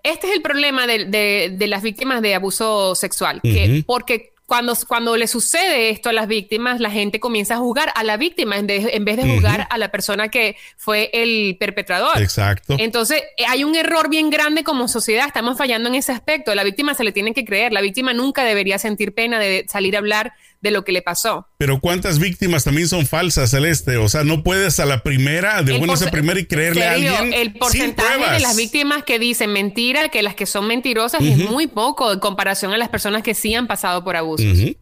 este 0.04 0.28
es 0.28 0.34
el 0.36 0.42
problema 0.42 0.88
de, 0.88 1.06
de- 1.06 1.52
de 1.56 1.68
las 1.68 1.82
víctimas 1.84 2.22
de 2.22 2.34
abuso 2.36 2.96
sexual, 2.96 3.42
que 3.42 3.84
porque 3.86 4.31
cuando, 4.52 4.76
cuando 4.86 5.16
le 5.16 5.28
sucede 5.28 5.92
esto 5.92 6.10
a 6.10 6.12
las 6.12 6.28
víctimas, 6.28 6.82
la 6.82 6.92
gente 6.92 7.22
comienza 7.22 7.54
a 7.54 7.58
juzgar 7.60 7.90
a 7.96 8.04
la 8.04 8.18
víctima 8.18 8.58
en, 8.58 8.68
de- 8.68 8.90
en 8.98 9.06
vez 9.06 9.16
de 9.16 9.24
juzgar 9.34 9.66
a 9.70 9.78
la 9.78 9.92
persona 9.92 10.28
que 10.28 10.58
fue 10.76 11.10
el 11.14 11.56
perpetrador. 11.58 12.22
Exacto. 12.22 12.76
Entonces, 12.78 13.24
eh, 13.38 13.46
hay 13.48 13.64
un 13.64 13.76
error 13.78 14.10
bien 14.10 14.30
grande 14.30 14.66
como 14.66 14.90
sociedad, 14.90 15.26
estamos 15.26 15.58
fallando 15.58 15.88
en 15.88 15.96
ese 15.96 16.12
aspecto. 16.12 16.54
La 16.54 16.66
víctima 16.66 16.94
se 16.96 17.06
le 17.06 17.14
tiene 17.14 17.34
que 17.34 17.46
creer, 17.46 17.72
la 17.72 17.80
víctima 17.80 18.14
nunca 18.14 18.44
debería 18.44 18.78
sentir 18.78 19.14
pena 19.14 19.40
de 19.40 19.66
salir 19.70 19.96
a 19.96 20.00
hablar 20.00 20.34
de 20.62 20.72
lo 20.72 20.84
que 20.84 20.92
le 20.92 21.02
pasó. 21.02 21.48
Pero 21.58 21.80
¿cuántas 21.80 22.20
víctimas 22.20 22.64
también 22.64 22.88
son 22.88 23.08
falsas, 23.08 23.52
Celeste? 23.52 23.98
O 23.98 24.08
sea, 24.08 24.24
no 24.24 24.44
puedes 24.44 24.80
a 24.80 24.86
la 24.86 25.04
primera, 25.04 25.64
de 25.64 25.78
buenas 25.78 26.02
a 26.04 26.12
primera 26.12 26.40
y 26.40 26.46
creerle 26.46 26.86
a 26.86 26.94
alguien 26.94 27.34
El 27.34 27.54
porcentaje 27.54 28.34
de 28.34 28.40
las 28.40 28.56
víctimas 28.56 29.04
que 29.04 29.20
dicen 29.20 29.52
mentira, 29.52 30.10
que 30.10 30.22
las 30.22 30.36
que 30.36 30.46
son 30.46 30.68
mentirosas, 30.68 31.22
es 31.22 31.38
muy 31.38 31.68
poco 31.68 32.12
en 32.14 32.20
comparación 32.20 32.74
a 32.74 32.78
las 32.78 32.90
personas 32.90 33.24
que 33.24 33.34
sí 33.34 33.54
han 33.56 33.68
pasado 33.68 34.04
por 34.04 34.16
abusos. 34.16 34.76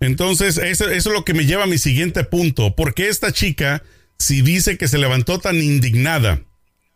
Entonces, 0.00 0.58
eso, 0.58 0.88
eso 0.88 1.10
es 1.10 1.14
lo 1.14 1.24
que 1.24 1.34
me 1.34 1.46
lleva 1.46 1.64
a 1.64 1.66
mi 1.66 1.78
siguiente 1.78 2.24
punto. 2.24 2.76
porque 2.76 3.08
esta 3.08 3.32
chica, 3.32 3.82
si 4.18 4.42
dice 4.42 4.78
que 4.78 4.88
se 4.88 4.98
levantó 4.98 5.38
tan 5.38 5.56
indignada, 5.56 6.42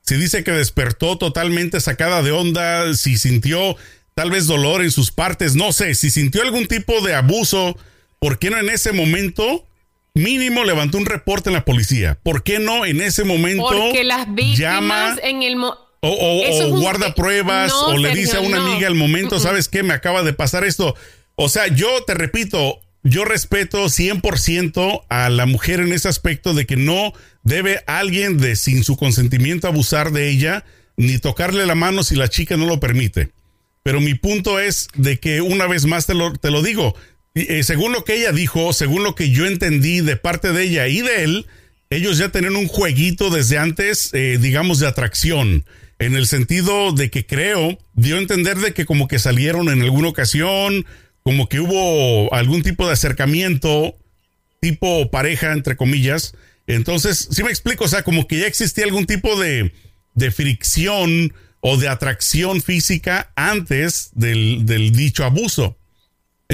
si 0.03 0.17
dice 0.17 0.45
que 0.45 0.53
despertó 0.53 1.17
totalmente 1.17 1.81
sacada 1.81 2.23
de 2.23 2.33
onda, 2.33 2.95
si 2.95 3.17
sintió 3.19 3.77
tal 4.15 4.31
vez 4.31 4.47
dolor 4.47 4.83
en 4.83 4.91
sus 4.91 5.11
partes, 5.11 5.55
no 5.55 5.73
sé, 5.73 5.95
si 5.95 6.11
sintió 6.11 6.43
algún 6.43 6.67
tipo 6.67 7.01
de 7.01 7.15
abuso, 7.15 7.77
¿por 8.23 8.39
qué 8.39 8.49
no 8.49 8.59
en 8.59 8.71
ese 8.71 8.93
momento 8.93 9.67
mínimo 10.15 10.65
levantó 10.65 10.97
un 10.97 11.05
reporte 11.07 11.51
en 11.51 11.55
la 11.55 11.65
policía? 11.67 12.19
¿Por 12.23 12.43
qué 12.43 12.59
no 12.59 12.87
en 12.87 13.01
ese 13.03 13.25
momento 13.25 13.67
Porque 13.69 14.05
las 14.05 14.27
víctimas 14.33 14.59
llama 14.59 15.17
en 15.23 15.43
el 15.43 15.57
mo- 15.57 15.77
o, 16.01 16.09
o- 16.09 16.69
un- 16.69 16.81
guarda 16.81 17.15
pruebas 17.15 17.71
no, 17.71 17.87
o 17.89 17.97
le 17.99 18.09
Sergio, 18.09 18.21
dice 18.23 18.37
a 18.37 18.41
una 18.41 18.59
no. 18.59 18.67
amiga 18.73 18.87
al 18.89 18.95
momento, 18.95 19.39
¿sabes 19.41 19.69
qué? 19.69 19.83
Me 19.83 19.93
acaba 19.95 20.23
de 20.23 20.33
pasar 20.33 20.65
esto. 20.65 20.95
O 21.35 21.49
sea, 21.49 21.67
yo 21.69 21.89
te 22.07 22.15
repito, 22.15 22.81
yo 23.03 23.25
respeto 23.25 23.89
100% 23.89 25.03
a 25.09 25.29
la 25.29 25.47
mujer 25.47 25.81
en 25.81 25.93
ese 25.93 26.09
aspecto 26.09 26.55
de 26.55 26.67
que 26.67 26.77
no 26.77 27.13
debe 27.43 27.83
alguien 27.87 28.39
de 28.39 28.57
sin 28.57 28.85
su 28.85 28.97
consentimiento 28.97 29.67
abusar 29.69 30.13
de 30.13 30.29
ella 30.29 30.65
ni 30.97 31.19
tocarle 31.19 31.67
la 31.67 31.75
mano 31.75 32.03
si 32.05 32.17
la 32.17 32.29
chica 32.29 32.57
no 32.57 32.67
lo 32.67 32.79
permite. 32.81 33.31
Pero 33.83 34.01
mi 34.01 34.15
punto 34.15 34.61
es 34.61 34.89
de 34.95 35.19
que 35.19 35.41
una 35.41 35.67
vez 35.67 35.87
más 35.87 36.07
te 36.07 36.15
lo, 36.15 36.33
te 36.33 36.51
lo 36.53 36.63
digo, 36.63 36.95
eh, 37.35 37.63
según 37.63 37.93
lo 37.93 38.05
que 38.05 38.17
ella 38.17 38.33
dijo, 38.33 38.73
según 38.73 39.05
lo 39.05 39.15
que 39.15 39.31
yo 39.31 39.47
entendí 39.47 40.01
de 40.01 40.17
parte 40.17 40.53
de 40.53 40.65
ella 40.65 40.89
y 40.89 41.01
de 41.01 41.25
él, 41.25 41.47
ellos 41.91 42.19
ya 42.19 42.31
tenían 42.31 42.57
un 42.57 42.69
jueguito 42.69 43.31
desde 43.31 43.59
antes, 43.59 44.11
eh, 44.13 44.39
digamos, 44.41 44.79
de 44.79 44.87
atracción, 44.87 45.65
en 45.99 46.15
el 46.15 46.27
sentido 46.27 46.93
de 46.93 47.11
que 47.11 47.27
creo, 47.27 47.79
dio 47.95 48.17
a 48.17 48.21
entender 48.21 48.59
de 48.59 48.75
que 48.75 48.87
como 48.87 49.09
que 49.09 49.19
salieron 49.19 49.69
en 49.69 49.83
alguna 49.83 50.09
ocasión, 50.09 50.85
como 51.23 51.49
que 51.49 51.61
hubo 51.61 52.33
algún 52.35 52.63
tipo 52.63 52.87
de 52.87 52.93
acercamiento, 52.93 53.97
tipo 54.61 55.11
pareja, 55.11 55.53
entre 55.53 55.77
comillas. 55.77 56.35
Entonces, 56.67 57.29
sí 57.31 57.43
me 57.43 57.51
explico, 57.51 57.85
o 57.85 57.89
sea, 57.89 58.03
como 58.03 58.27
que 58.27 58.41
ya 58.41 58.47
existía 58.47 58.85
algún 58.85 59.07
tipo 59.07 59.39
de, 59.41 59.73
de 60.15 60.31
fricción 60.31 61.33
o 61.61 61.77
de 61.77 61.89
atracción 61.89 62.61
física 62.61 63.33
antes 63.37 64.11
del, 64.15 64.67
del 64.67 64.93
dicho 64.93 65.25
abuso. 65.25 65.79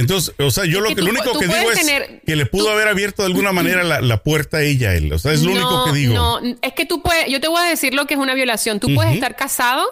Entonces, 0.01 0.35
o 0.39 0.51
sea, 0.51 0.65
yo 0.65 0.79
Es 0.79 0.83
lo 0.83 0.89
que 0.89 0.95
tú 0.97 1.05
lo 1.07 1.11
único 1.11 1.39
que 1.39 1.47
digo 1.47 1.71
es 1.73 1.79
tener- 1.79 2.23
que 2.27 2.37
le 2.37 2.47
pudo 2.47 2.65
tú- 2.67 2.71
haber 2.71 2.89
abierto 2.89 3.23
de 3.23 3.27
alguna 3.27 3.53
manera 3.53 3.83
la, 3.85 4.01
la 4.01 4.23
puerta 4.23 4.59
a 4.59 4.63
ella, 4.63 4.95
él. 4.95 5.13
O 5.13 5.19
sea, 5.19 5.33
es 5.33 5.43
lo 5.43 5.53
único 5.53 5.85
que 5.87 5.93
digo. 5.93 6.15
No, 6.15 6.41
es 6.63 6.73
que 6.75 6.87
tú 6.87 7.03
puedes, 7.03 7.29
yo 7.29 7.41
te 7.41 7.49
voy 7.49 7.61
a 7.61 7.65
decir 7.69 7.95
lo 7.95 8.07
que 8.07 8.15
es 8.15 8.21
una 8.21 8.35
violación. 8.35 8.81
Tú 8.81 8.95
puedes 8.95 9.15
estar 9.15 9.37
casado 9.37 9.85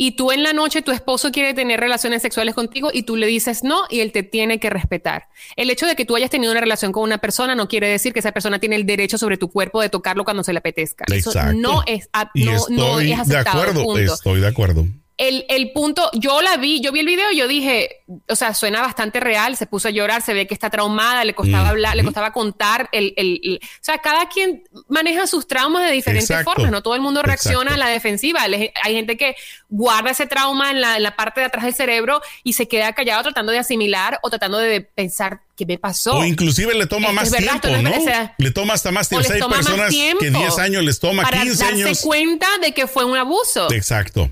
y 0.00 0.12
tú 0.12 0.30
en 0.30 0.44
la 0.44 0.52
noche 0.52 0.80
tu 0.80 0.92
esposo 0.92 1.32
quiere 1.32 1.54
tener 1.54 1.80
relaciones 1.80 2.22
sexuales 2.22 2.54
contigo 2.54 2.90
y 2.92 3.02
tú 3.02 3.16
le 3.16 3.26
dices 3.26 3.64
no 3.64 3.82
y 3.90 3.98
él 3.98 4.12
te 4.12 4.22
tiene 4.22 4.60
que 4.60 4.70
respetar. 4.70 5.24
El 5.56 5.70
hecho 5.70 5.86
de 5.86 5.96
que 5.96 6.04
tú 6.04 6.14
hayas 6.14 6.30
tenido 6.30 6.52
una 6.52 6.60
relación 6.60 6.92
con 6.92 7.02
una 7.02 7.18
persona 7.18 7.56
no 7.56 7.66
quiere 7.66 7.88
decir 7.88 8.12
que 8.12 8.20
esa 8.20 8.30
persona 8.30 8.60
tiene 8.60 8.76
el 8.76 8.86
derecho 8.86 9.18
sobre 9.18 9.38
tu 9.38 9.50
cuerpo 9.50 9.80
de 9.82 9.88
tocarlo 9.88 10.22
cuando 10.22 10.44
se 10.44 10.52
le 10.52 10.60
apetezca. 10.60 11.04
Eso 11.08 11.30
Exacto. 11.30 11.58
no 11.58 11.82
es, 11.86 12.08
a- 12.12 12.30
y 12.32 12.44
no, 12.44 12.54
estoy 12.54 12.76
no 12.76 13.00
es 13.00 13.06
de 13.08 13.14
aceptado. 13.14 13.60
acuerdo, 13.60 13.82
punto. 13.82 14.14
estoy 14.14 14.40
de 14.40 14.46
acuerdo. 14.46 14.86
El, 15.20 15.44
el 15.48 15.72
punto, 15.72 16.08
yo 16.14 16.40
la 16.42 16.56
vi, 16.58 16.80
yo 16.80 16.92
vi 16.92 17.00
el 17.00 17.06
video 17.06 17.32
y 17.32 17.36
yo 17.36 17.48
dije, 17.48 18.04
o 18.28 18.36
sea, 18.36 18.54
suena 18.54 18.80
bastante 18.80 19.18
real, 19.18 19.56
se 19.56 19.66
puso 19.66 19.88
a 19.88 19.90
llorar, 19.90 20.22
se 20.22 20.32
ve 20.32 20.46
que 20.46 20.54
está 20.54 20.70
traumada, 20.70 21.24
le 21.24 21.34
costaba 21.34 21.70
hablar, 21.70 21.96
le 21.96 22.04
costaba 22.04 22.32
contar, 22.32 22.88
el, 22.92 23.14
el, 23.16 23.40
el- 23.42 23.60
o 23.60 23.68
sea, 23.80 23.98
cada 23.98 24.28
quien 24.28 24.62
maneja 24.88 25.26
sus 25.26 25.48
traumas 25.48 25.84
de 25.84 25.90
diferentes 25.92 26.30
Exacto. 26.30 26.52
formas, 26.52 26.70
no 26.70 26.82
todo 26.84 26.94
el 26.94 27.00
mundo 27.00 27.20
reacciona 27.22 27.62
Exacto. 27.62 27.74
a 27.82 27.86
la 27.86 27.90
defensiva, 27.92 28.42
hay 28.44 28.94
gente 28.94 29.16
que 29.16 29.34
guarda 29.68 30.12
ese 30.12 30.26
trauma 30.28 30.70
en 30.70 30.80
la, 30.80 30.96
en 30.96 31.02
la 31.02 31.16
parte 31.16 31.40
de 31.40 31.46
atrás 31.46 31.64
del 31.64 31.74
cerebro 31.74 32.22
y 32.44 32.52
se 32.52 32.68
queda 32.68 32.92
callado 32.92 33.24
tratando 33.24 33.50
de 33.50 33.58
asimilar 33.58 34.20
o 34.22 34.30
tratando 34.30 34.58
de 34.58 34.82
pensar 34.82 35.40
qué 35.56 35.66
me 35.66 35.78
pasó. 35.78 36.18
O 36.18 36.24
inclusive 36.24 36.74
le 36.74 36.86
toma 36.86 37.08
Es- 37.08 37.14
más 37.14 37.24
es 37.24 37.32
verdad, 37.32 37.60
tiempo, 37.60 37.68
no 37.82 38.32
le 38.38 38.50
toma 38.52 38.74
hasta 38.74 38.92
más 38.92 39.08
tiempo. 39.08 39.24
O 39.24 39.26
sea, 39.26 39.34
hay 39.34 39.42
personas 39.50 39.90
que 39.90 40.30
10 40.30 40.58
años 40.60 40.84
les 40.84 41.00
toma, 41.00 41.24
para 41.24 41.42
15 41.42 41.64
darse 41.64 41.82
años. 41.82 42.00
cuenta 42.02 42.46
de 42.62 42.72
que 42.72 42.86
fue 42.86 43.04
un 43.04 43.16
abuso. 43.16 43.72
Exacto. 43.72 44.30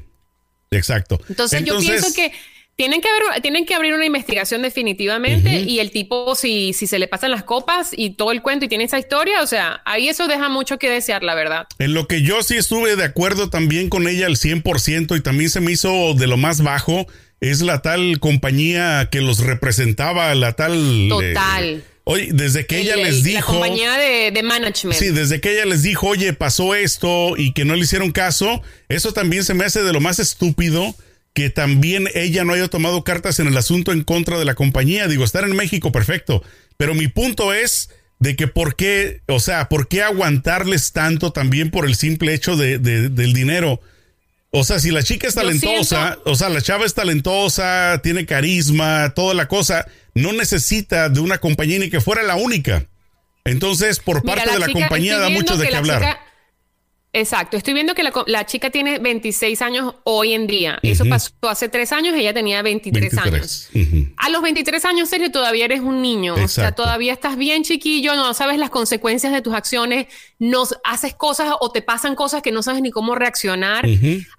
Exacto. 0.70 1.20
Entonces, 1.28 1.64
yo 1.64 1.78
pienso 1.78 2.12
que 2.14 2.32
tienen 2.76 3.00
que, 3.00 3.08
haber, 3.08 3.40
tienen 3.40 3.64
que 3.64 3.75
abrir 3.75 3.94
una 3.94 4.04
investigación 4.04 4.61
definitivamente 4.61 5.61
y 5.61 5.80
el 5.80 5.90
tipo, 5.90 6.35
si, 6.35 6.75
si 6.75 6.87
se 6.87 6.99
le 6.99 7.08
pasan 7.08 7.30
las 7.30 7.42
copas 7.42 7.90
y 7.96 8.11
todo 8.11 8.32
el 8.32 8.42
cuento 8.42 8.66
y 8.66 8.68
tiene 8.68 8.85
esa 8.85 8.99
historia, 8.99 9.42
o 9.42 9.46
sea, 9.46 9.80
ahí 9.87 10.08
eso 10.08 10.28
deja 10.28 10.50
mucho 10.50 10.78
que 10.78 10.90
desear, 10.90 11.23
la 11.23 11.35
verdad. 11.35 11.66
En 11.78 11.94
lo 11.94 12.06
que 12.06 12.20
yo 12.20 12.42
sí 12.42 12.56
estuve 12.56 12.96
de 12.96 13.04
acuerdo 13.04 13.49
también 13.49 13.88
con 13.88 14.06
ella 14.06 14.26
al 14.26 14.37
100% 14.37 15.16
y 15.16 15.23
también 15.23 15.49
se 15.49 15.61
me 15.61 15.73
hizo 15.73 16.12
de 16.12 16.26
lo 16.26 16.37
más 16.37 16.62
bajo, 16.62 17.06
es 17.40 17.62
la 17.62 17.80
tal 17.80 18.20
compañía 18.20 19.08
que 19.11 19.23
los 19.23 19.38
representaba, 19.38 20.35
la 20.35 20.52
tal... 20.52 21.08
Total. 21.08 21.64
eh, 21.76 21.85
oye, 22.08 22.28
desde 22.32 22.66
que 22.66 22.78
ella 22.78 22.94
El- 22.94 23.02
les 23.02 23.14
el- 23.16 23.22
dijo... 23.25 23.52
La 23.54 23.58
compañía 23.60 23.92
de, 23.98 24.30
de 24.30 24.42
management. 24.42 24.98
Sí, 24.98 25.08
desde 25.10 25.40
que 25.40 25.52
ella 25.54 25.66
les 25.66 25.82
dijo, 25.82 26.06
oye, 26.06 26.32
pasó 26.32 26.75
esto 26.75 27.36
y 27.36 27.52
que 27.52 27.64
no 27.64 27.75
le 27.75 27.82
hicieron 27.82 28.12
caso, 28.12 28.62
eso 28.88 29.12
también 29.12 29.44
se 29.44 29.54
me 29.54 29.64
hace 29.64 29.82
de 29.82 29.92
lo 29.92 30.00
más 30.00 30.18
estúpido 30.20 30.94
que 31.34 31.50
también 31.50 32.08
ella 32.14 32.44
no 32.44 32.52
haya 32.54 32.68
tomado 32.68 33.04
cartas 33.04 33.40
en 33.40 33.48
el 33.48 33.56
asunto 33.56 33.92
en 33.92 34.04
contra 34.04 34.38
de 34.38 34.44
la 34.46 34.54
compañía. 34.54 35.08
Digo, 35.08 35.25
estar 35.25 35.44
en 35.44 35.54
México, 35.56 35.92
perfecto. 35.92 36.42
Pero 36.78 36.94
mi 36.94 37.08
punto 37.08 37.52
es 37.52 37.90
de 38.20 38.36
que 38.36 38.46
por 38.46 38.76
qué, 38.76 39.20
o 39.26 39.40
sea, 39.40 39.68
por 39.68 39.88
qué 39.88 40.02
aguantarles 40.02 40.92
tanto 40.92 41.32
también 41.32 41.70
por 41.70 41.84
el 41.86 41.96
simple 41.96 42.32
hecho 42.32 42.56
de, 42.56 42.78
de- 42.78 43.08
del 43.10 43.32
dinero. 43.34 43.80
O 44.50 44.64
sea, 44.64 44.78
si 44.78 44.90
la 44.90 45.02
chica 45.02 45.26
es 45.28 45.34
talentosa, 45.34 46.18
o 46.25 46.36
sea, 46.36 46.48
la 46.48 46.62
chava 46.62 46.86
es 46.86 46.94
talentosa, 46.94 48.00
tiene 48.02 48.25
carisma, 48.25 49.12
toda 49.14 49.34
la 49.34 49.48
cosa, 49.48 49.86
no 50.16 50.32
necesita 50.32 51.08
de 51.08 51.20
una 51.20 51.38
compañía 51.38 51.78
ni 51.78 51.88
que 51.90 52.00
fuera 52.00 52.23
la 52.23 52.35
única. 52.37 52.87
Entonces, 53.44 54.00
por 54.00 54.25
Mira, 54.25 54.35
parte 54.37 54.52
de 54.52 54.58
la 54.58 54.66
chica, 54.66 54.80
compañía 54.80 55.18
da 55.18 55.28
mucho 55.28 55.56
de 55.56 55.66
qué 55.66 55.70
la 55.73 55.78
hablar. 55.78 56.00
chica- 56.00 56.20
Exacto, 57.12 57.56
estoy 57.56 57.73
viendo 57.73 57.94
que 57.94 58.02
la, 58.02 58.12
la 58.26 58.44
chica 58.44 58.68
tiene 58.68 58.99
26 58.99 59.62
años 59.62 59.94
hoy 60.04 60.35
en 60.35 60.46
día. 60.46 60.78
Eso 60.82 61.06
pasó 61.06 61.30
hace 61.49 61.70
tres 61.70 61.90
años, 61.92 62.14
ella 62.14 62.35
tenía 62.35 62.61
23, 62.61 63.14
23. 63.14 63.70
años. 63.73 64.12
A 64.18 64.28
los 64.28 64.42
23 64.42 64.85
años, 64.85 65.08
Sergio, 65.08 65.30
todavía 65.30 65.64
eres 65.64 65.80
un 65.80 66.02
niño. 66.02 66.35
O 66.35 66.46
sea, 66.49 66.73
todavía 66.73 67.14
estás 67.14 67.38
bien 67.38 67.62
chiquillo, 67.62 68.14
no 68.16 68.35
sabes 68.35 68.58
las 68.58 68.68
consecuencias 68.68 69.32
de 69.32 69.40
tus 69.40 69.54
acciones, 69.54 70.08
no 70.38 70.64
s- 70.64 70.74
haces 70.84 71.14
cosas 71.14 71.52
o 71.60 71.72
te 71.72 71.80
pasan 71.80 72.14
cosas 72.14 72.42
que 72.42 72.52
no 72.52 72.62
sabes 72.62 72.82
ni 72.82 72.90
cómo 72.90 73.14
reaccionar. 73.14 73.86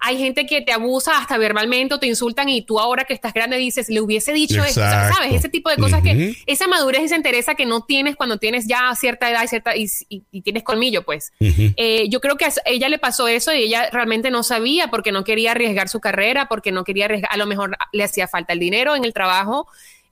Hay 0.00 0.18
gente 0.18 0.46
que 0.46 0.60
te 0.62 0.72
abusa 0.72 1.18
hasta 1.18 1.38
verbalmente 1.38 1.94
o 1.94 1.98
te 1.98 2.06
insultan 2.06 2.48
y 2.48 2.62
tú 2.62 2.78
ahora 2.78 3.04
que 3.04 3.14
estás 3.14 3.34
grande 3.34 3.56
dices, 3.56 3.88
le 3.88 4.00
hubiese 4.00 4.32
dicho 4.32 4.62
esto, 4.64 4.80
Exacto. 4.80 5.14
¿sabes? 5.16 5.34
Ese 5.34 5.48
tipo 5.48 5.70
de 5.70 5.76
cosas 5.76 6.02
que, 6.02 6.36
esa 6.46 6.68
madurez 6.68 7.02
y 7.02 7.04
esa 7.06 7.16
entereza 7.16 7.54
que 7.56 7.66
no 7.66 7.82
tienes 7.82 8.14
cuando 8.16 8.38
tienes 8.38 8.66
ya 8.68 8.94
cierta 8.94 9.28
edad 9.30 9.42
y, 9.42 9.48
cierta, 9.48 9.76
y, 9.76 9.86
y- 10.08 10.22
y 10.30 10.42
tienes 10.42 10.62
colmillo, 10.62 11.04
pues. 11.04 11.32
Eh, 11.40 12.06
yo 12.08 12.20
creo 12.20 12.36
que 12.36 12.44
a 12.44 12.52
ella 12.66 12.88
le 12.88 12.98
pasó 12.98 13.26
eso 13.26 13.52
y 13.52 13.62
ella 13.62 13.90
realmente 13.90 14.30
no 14.30 14.42
sabía 14.42 14.88
porque 14.88 15.10
no 15.12 15.24
quería 15.24 15.50
arriesgar 15.52 15.88
su 15.88 15.98
carrera, 16.00 16.46
porque 16.48 16.70
no 16.72 16.84
quería 16.84 17.06
arriesgar, 17.06 17.32
a 17.32 17.36
lo 17.36 17.46
mejor 17.46 17.76
le 17.92 18.04
hacía 18.04 18.28
falta 18.28 18.52
el 18.52 18.60
dinero 18.60 18.94
en 18.94 19.04
el 19.04 19.12
trabajo 19.12 19.66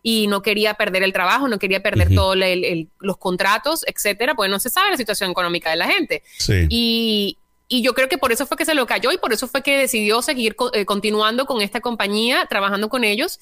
y 0.08 0.28
no 0.28 0.40
quería 0.40 0.75
perder 0.75 1.02
el 1.02 1.12
trabajo, 1.12 1.48
no 1.48 1.58
quería 1.58 1.82
perder 1.82 2.14
todos 2.14 2.36
los 3.00 3.16
contratos, 3.16 3.84
etcétera, 3.88 4.36
pues 4.36 4.48
no 4.48 4.60
se 4.60 4.70
sabe 4.70 4.92
la 4.92 4.96
situación 4.96 5.32
económica 5.32 5.70
de 5.70 5.75
la 5.75 5.88
gente. 5.88 6.22
Sí. 6.38 6.64
Y, 6.68 7.38
y 7.66 7.82
yo 7.82 7.92
creo 7.92 8.08
que 8.08 8.16
por 8.16 8.30
eso 8.30 8.46
fue 8.46 8.56
que 8.56 8.64
se 8.64 8.76
lo 8.76 8.86
cayó 8.86 9.10
y 9.10 9.18
por 9.18 9.32
eso 9.32 9.48
fue 9.48 9.62
que 9.62 9.76
decidió 9.76 10.22
seguir 10.22 10.54
eh, 10.75 10.84
continuando 10.84 11.44
con 11.44 11.60
esta 11.60 11.80
compañía, 11.80 12.46
trabajando 12.48 12.88
con 12.88 13.02
ellos. 13.02 13.40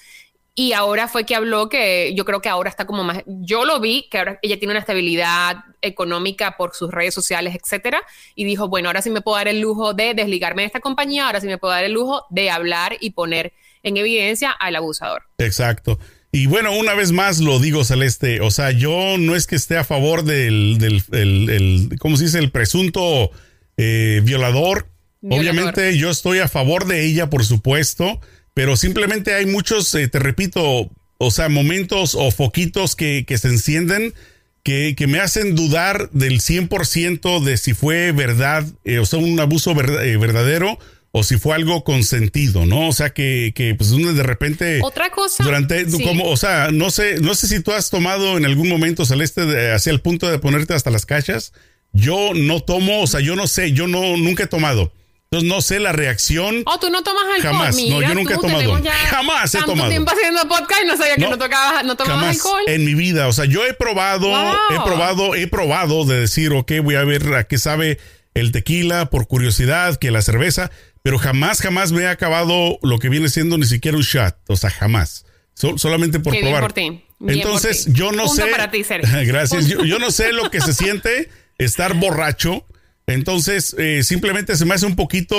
Y 0.54 0.72
ahora 0.72 1.06
fue 1.06 1.26
que 1.26 1.34
habló 1.34 1.68
que 1.68 2.14
yo 2.14 2.24
creo 2.24 2.40
que 2.40 2.48
ahora 2.48 2.70
está 2.70 2.86
como 2.86 3.04
más. 3.04 3.18
Yo 3.26 3.66
lo 3.66 3.78
vi 3.78 4.08
que 4.10 4.16
ahora 4.16 4.38
ella 4.40 4.58
tiene 4.58 4.72
una 4.72 4.80
estabilidad 4.80 5.56
económica 5.82 6.56
por 6.56 6.74
sus 6.74 6.90
redes 6.90 7.12
sociales, 7.12 7.54
etcétera. 7.54 8.00
Y 8.34 8.44
dijo, 8.46 8.68
bueno, 8.68 8.88
ahora 8.88 9.02
sí 9.02 9.10
me 9.10 9.20
puedo 9.20 9.36
dar 9.36 9.48
el 9.48 9.60
lujo 9.60 9.92
de 9.92 10.14
desligarme 10.14 10.62
de 10.62 10.66
esta 10.68 10.80
compañía, 10.80 11.26
ahora 11.26 11.42
sí 11.42 11.46
me 11.46 11.58
puedo 11.58 11.74
dar 11.74 11.84
el 11.84 11.92
lujo 11.92 12.24
de 12.30 12.48
hablar 12.48 12.96
y 13.00 13.10
poner 13.10 13.52
en 13.82 13.98
evidencia 13.98 14.50
al 14.50 14.76
abusador. 14.76 15.24
Exacto. 15.36 15.98
Y 16.34 16.46
bueno, 16.46 16.72
una 16.76 16.94
vez 16.94 17.12
más 17.12 17.38
lo 17.38 17.60
digo, 17.60 17.84
Celeste. 17.84 18.40
O 18.40 18.50
sea, 18.50 18.72
yo 18.72 19.18
no 19.18 19.36
es 19.36 19.46
que 19.46 19.54
esté 19.54 19.76
a 19.76 19.84
favor 19.84 20.24
del, 20.24 20.78
del 20.78 21.02
el, 21.12 21.48
el- 21.48 21.98
¿cómo 22.00 22.16
se 22.16 22.24
dice? 22.24 22.40
El 22.40 22.50
presunto 22.50 23.30
eh, 23.76 24.20
violador. 24.24 24.88
Violador. 25.20 25.40
Obviamente 25.40 25.96
yo 25.96 26.10
estoy 26.10 26.40
a 26.40 26.48
favor 26.48 26.86
de 26.86 27.04
ella, 27.06 27.30
por 27.30 27.44
supuesto, 27.44 28.20
pero 28.52 28.76
simplemente 28.76 29.32
hay 29.32 29.46
muchos, 29.46 29.94
eh, 29.94 30.08
te 30.08 30.18
repito, 30.18 30.90
o 31.18 31.30
sea, 31.30 31.48
momentos 31.48 32.16
o 32.16 32.30
foquitos 32.32 32.96
que, 32.96 33.24
que 33.26 33.38
se 33.38 33.48
encienden 33.48 34.12
que, 34.64 34.94
que 34.96 35.06
me 35.06 35.20
hacen 35.20 35.54
dudar 35.54 36.10
del 36.10 36.40
100% 36.40 37.42
de 37.44 37.56
si 37.58 37.74
fue 37.74 38.10
verdad, 38.12 38.66
eh, 38.84 38.98
o 38.98 39.06
sea, 39.06 39.18
un 39.20 39.38
abuso 39.38 39.74
ver- 39.74 39.98
eh, 40.02 40.16
verdadero 40.16 40.78
o 41.16 41.22
si 41.22 41.38
fue 41.38 41.54
algo 41.54 41.84
consentido, 41.84 42.66
¿no? 42.66 42.88
O 42.88 42.92
sea, 42.92 43.10
que, 43.10 43.52
que 43.54 43.76
pues 43.76 43.92
uno 43.92 44.12
de 44.12 44.24
repente... 44.24 44.80
Otra 44.82 45.10
cosa. 45.10 45.44
Durante, 45.44 45.88
Sí. 45.88 46.02
como, 46.02 46.28
o 46.28 46.36
sea, 46.36 46.70
no 46.72 46.90
sé, 46.90 47.20
no 47.20 47.36
sé 47.36 47.46
si 47.46 47.60
tú 47.60 47.70
has 47.70 47.88
tomado 47.88 48.36
en 48.36 48.44
algún 48.44 48.68
momento, 48.68 49.04
Celeste, 49.06 49.46
de- 49.46 49.72
hacia 49.72 49.92
el 49.92 50.00
punto 50.00 50.28
de 50.28 50.40
ponerte 50.40 50.74
hasta 50.74 50.90
las 50.90 51.06
cachas. 51.06 51.52
Yo 51.92 52.32
no 52.34 52.58
tomo, 52.60 53.00
o 53.02 53.06
sea, 53.06 53.20
yo 53.20 53.36
no 53.36 53.46
sé, 53.46 53.70
yo 53.72 53.86
no, 53.86 54.16
nunca 54.16 54.42
he 54.42 54.46
tomado. 54.48 54.92
Entonces 55.30 55.48
no 55.48 55.62
sé 55.62 55.78
la 55.78 55.92
reacción. 55.92 56.62
Oh, 56.66 56.78
tú 56.80 56.90
no 56.90 57.02
tomas 57.04 57.24
alcohol. 57.36 57.42
Jamás. 57.42 57.76
No, 57.76 57.82
Mira, 57.82 58.08
yo 58.08 58.14
nunca 58.14 58.34
he 58.34 58.38
tomado. 58.38 58.80
Jamás 59.10 59.54
he 59.54 59.58
tanto 59.58 59.72
tomado. 59.72 59.90
tiempo 59.90 60.10
haciendo 60.12 60.40
podcast 60.48 60.80
y 60.82 60.86
no 60.86 60.96
sabía 60.96 61.14
que 61.14 61.20
No, 61.22 61.30
no, 61.30 61.38
tocabas, 61.38 61.84
no 61.84 61.96
tomabas 61.96 62.20
Jamás 62.22 62.36
alcohol. 62.36 62.62
en 62.66 62.84
mi 62.84 62.94
vida. 62.94 63.28
O 63.28 63.32
sea, 63.32 63.44
yo 63.44 63.64
he 63.64 63.72
probado, 63.74 64.28
Wow. 64.28 64.54
he 64.70 64.74
probado, 64.84 65.34
he 65.36 65.46
probado 65.46 66.04
de 66.06 66.20
decir, 66.20 66.52
ok, 66.52 66.72
voy 66.82 66.96
a 66.96 67.04
ver 67.04 67.34
a 67.34 67.44
qué 67.44 67.58
sabe 67.58 67.98
el 68.34 68.50
tequila 68.50 69.10
por 69.10 69.26
curiosidad, 69.28 69.96
que 69.96 70.10
la 70.10 70.20
cerveza, 70.22 70.70
pero 71.04 71.18
jamás, 71.18 71.60
jamás 71.60 71.92
me 71.92 72.02
he 72.02 72.08
acabado 72.08 72.78
lo 72.82 72.98
que 72.98 73.08
viene 73.10 73.28
siendo 73.28 73.56
ni 73.58 73.66
siquiera 73.66 73.96
un 73.96 74.02
shot. 74.02 74.34
O 74.48 74.56
sea, 74.56 74.70
jamás. 74.70 75.24
So- 75.54 75.78
solamente 75.78 76.18
por 76.18 76.32
Qué 76.32 76.40
probar. 76.40 76.62
por 76.62 76.72
ti. 76.72 77.04
Entonces, 77.20 77.86
yo 77.92 78.10
no 78.10 78.24
Punto 78.24 78.42
sé. 78.44 78.50
para 78.50 78.70
ti. 78.72 78.82
Gracias. 79.26 79.68
Yo, 79.68 79.84
yo 79.84 79.98
no 80.00 80.10
sé 80.10 80.32
lo 80.32 80.50
que 80.50 80.60
se 80.60 80.72
siente 80.72 81.28
estar 81.58 81.94
borracho. 81.94 82.66
Entonces, 83.06 83.76
eh, 83.78 84.02
simplemente 84.02 84.56
se 84.56 84.64
me 84.64 84.74
hace 84.74 84.86
un 84.86 84.96
poquito, 84.96 85.36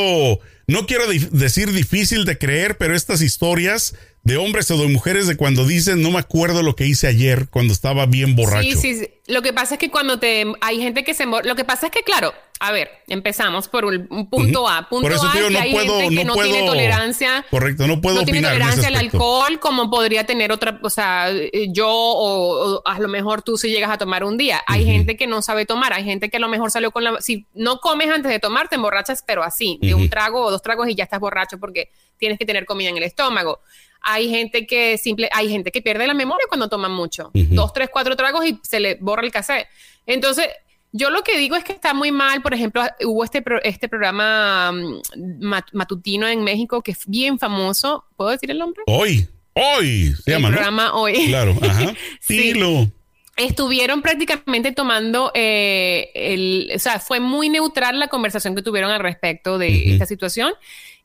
no 0.67 0.85
quiero 0.85 1.09
di- 1.09 1.27
decir 1.31 1.71
difícil 1.73 2.23
de 2.25 2.37
creer, 2.37 2.77
pero 2.77 2.95
estas 2.95 3.21
historias 3.23 3.95
de 4.25 4.37
hombres 4.37 4.69
o 4.71 4.77
de 4.77 4.87
mujeres 4.87 5.27
de 5.27 5.37
cuando 5.37 5.65
dicen, 5.65 6.01
no 6.01 6.09
me 6.09 6.17
acuerdo 6.17 6.63
lo 6.63 6.75
que 6.75 6.85
hice 6.87 7.05
ayer 7.07 7.47
cuando 7.49 7.73
estaba 7.73 8.07
bien 8.07 8.35
borracho. 8.35 8.77
Sí, 8.81 8.95
sí. 8.95 9.07
Lo 9.27 9.41
que 9.43 9.53
pasa 9.53 9.75
es 9.75 9.79
que 9.79 9.89
cuando 9.91 10.19
te 10.19 10.45
hay 10.61 10.81
gente 10.81 11.03
que 11.03 11.13
se 11.13 11.25
lo 11.25 11.55
que 11.55 11.63
pasa 11.63 11.87
es 11.87 11.91
que 11.91 12.01
claro, 12.01 12.33
a 12.59 12.71
ver, 12.71 12.89
empezamos 13.07 13.67
por 13.67 13.85
un, 13.85 14.07
un 14.09 14.29
punto 14.29 14.67
A, 14.67 14.87
punto 14.89 15.03
Por 15.03 15.11
eso, 15.11 15.27
A 15.27 15.31
tío, 15.31 15.49
no 15.49 15.59
hay 15.59 15.71
puedo, 15.73 15.99
gente 15.99 16.15
que 16.15 16.23
no 16.23 16.29
no, 16.29 16.33
puedo. 16.35 16.49
tiene 16.51 16.67
tolerancia. 16.67 17.45
Correcto, 17.51 17.85
no 17.85 18.01
puedo 18.01 18.17
no 18.17 18.23
tiene 18.23 18.39
opinar 18.39 18.53
tolerancia 18.53 18.87
al 18.87 18.95
alcohol 18.95 19.59
como 19.59 19.89
podría 19.91 20.25
tener 20.25 20.51
otra, 20.51 20.79
o 20.81 20.89
sea, 20.89 21.29
eh, 21.31 21.67
yo 21.71 21.87
o, 21.89 22.75
o 22.77 22.81
a 22.87 22.99
lo 22.99 23.07
mejor 23.07 23.41
tú 23.43 23.57
si 23.57 23.69
llegas 23.69 23.91
a 23.91 23.97
tomar 23.97 24.23
un 24.23 24.37
día. 24.37 24.63
Hay 24.67 24.85
gente 24.85 25.17
que 25.17 25.27
no 25.27 25.41
sabe 25.43 25.65
tomar, 25.65 25.93
hay 25.93 26.03
gente 26.03 26.29
que 26.29 26.37
a 26.37 26.39
lo 26.39 26.49
mejor 26.49 26.71
salió 26.71 26.89
con 26.91 27.03
la, 27.03 27.21
si 27.21 27.45
no 27.53 27.79
comes 27.79 28.09
antes 28.09 28.31
de 28.31 28.39
tomar, 28.39 28.69
te 28.69 28.75
emborrachas, 28.75 29.23
pero 29.25 29.43
así, 29.43 29.77
de 29.81 29.93
un 29.93 30.09
trago 30.09 30.41
o 30.41 30.49
dos 30.51 30.61
tragos 30.63 30.87
y 30.89 30.95
ya 30.95 31.03
estás 31.03 31.19
borracho 31.19 31.59
porque 31.59 31.91
tienes 32.17 32.39
que 32.39 32.45
tener 32.45 32.65
comida 32.65 32.89
en 32.89 32.97
el 32.97 33.03
estómago. 33.03 33.59
Hay 34.07 34.29
gente 34.29 34.67
que 34.67 34.97
simple, 34.97 35.29
hay 35.33 35.49
gente 35.49 35.71
que 35.71 35.81
pierde 35.81 36.05
la 36.07 36.13
memoria 36.13 36.45
cuando 36.47 36.69
toman 36.69 36.91
mucho. 36.91 37.31
Dos, 37.33 37.73
tres, 37.73 37.89
cuatro 37.91 38.15
tragos 38.15 38.45
y 38.45 38.59
se 38.61 38.79
le 38.79 38.95
borra 39.01 39.23
el 39.23 39.31
cassette. 39.31 39.67
Entonces, 40.05 40.47
yo 40.91 41.09
lo 41.09 41.23
que 41.23 41.37
digo 41.37 41.55
es 41.55 41.63
que 41.63 41.73
está 41.73 41.93
muy 41.93 42.11
mal. 42.11 42.41
Por 42.41 42.53
ejemplo, 42.53 42.83
hubo 43.03 43.23
este, 43.23 43.41
pro- 43.41 43.61
este 43.63 43.89
programa 43.89 44.71
mm, 44.71 45.01
mat- 45.41 45.71
matutino 45.73 46.27
en 46.27 46.43
México 46.43 46.81
que 46.81 46.91
es 46.91 46.99
bien 47.07 47.39
famoso. 47.39 48.05
¿Puedo 48.15 48.29
decir 48.29 48.49
el 48.51 48.59
nombre? 48.59 48.83
Hoy, 48.85 49.27
hoy 49.53 50.13
se 50.23 50.31
el 50.31 50.37
llama, 50.41 50.49
programa 50.49 50.93
hoy. 50.93 51.25
Claro, 51.27 51.55
ajá. 51.61 51.93
Sí. 52.21 52.37
Dilo. 52.53 52.89
Estuvieron 53.37 54.01
prácticamente 54.01 54.71
tomando 54.71 55.31
eh, 55.33 56.09
el, 56.15 56.71
o 56.73 56.79
sea, 56.79 56.99
fue 57.01 57.19
muy 57.19 57.49
neutral 57.49 57.99
la 57.99 58.07
conversación 58.07 58.55
que 58.55 58.61
tuvieron 58.61 58.91
al 58.91 59.01
respecto 59.01 59.57
de 59.57 59.91
esta 59.91 60.05
situación 60.05 60.53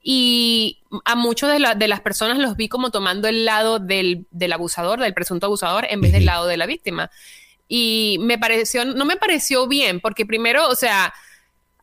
y 0.01 0.79
a 1.05 1.17
muchos 1.17 1.51
de, 1.51 1.59
la- 1.59 1.75
de 1.75 1.89
las 1.89 2.01
personas 2.01 2.39
los 2.39 2.57
vi 2.57 2.69
como 2.69 2.91
tomando 2.91 3.27
el 3.27 3.45
lado 3.45 3.81
del, 3.81 4.27
del 4.31 4.53
abusador, 4.53 5.01
del 5.01 5.13
presunto 5.13 5.47
abusador, 5.47 5.87
en 5.91 6.01
vez 6.01 6.13
del 6.13 6.25
lado 6.25 6.47
de 6.47 6.57
la 6.57 6.67
víctima. 6.67 7.11
Y 7.67 8.19
me 8.21 8.39
pareció, 8.39 8.85
no 8.85 9.05
me 9.05 9.17
pareció 9.17 9.67
bien, 9.67 9.99
porque 10.01 10.25
primero, 10.25 10.69
o 10.69 10.75
sea, 10.77 11.13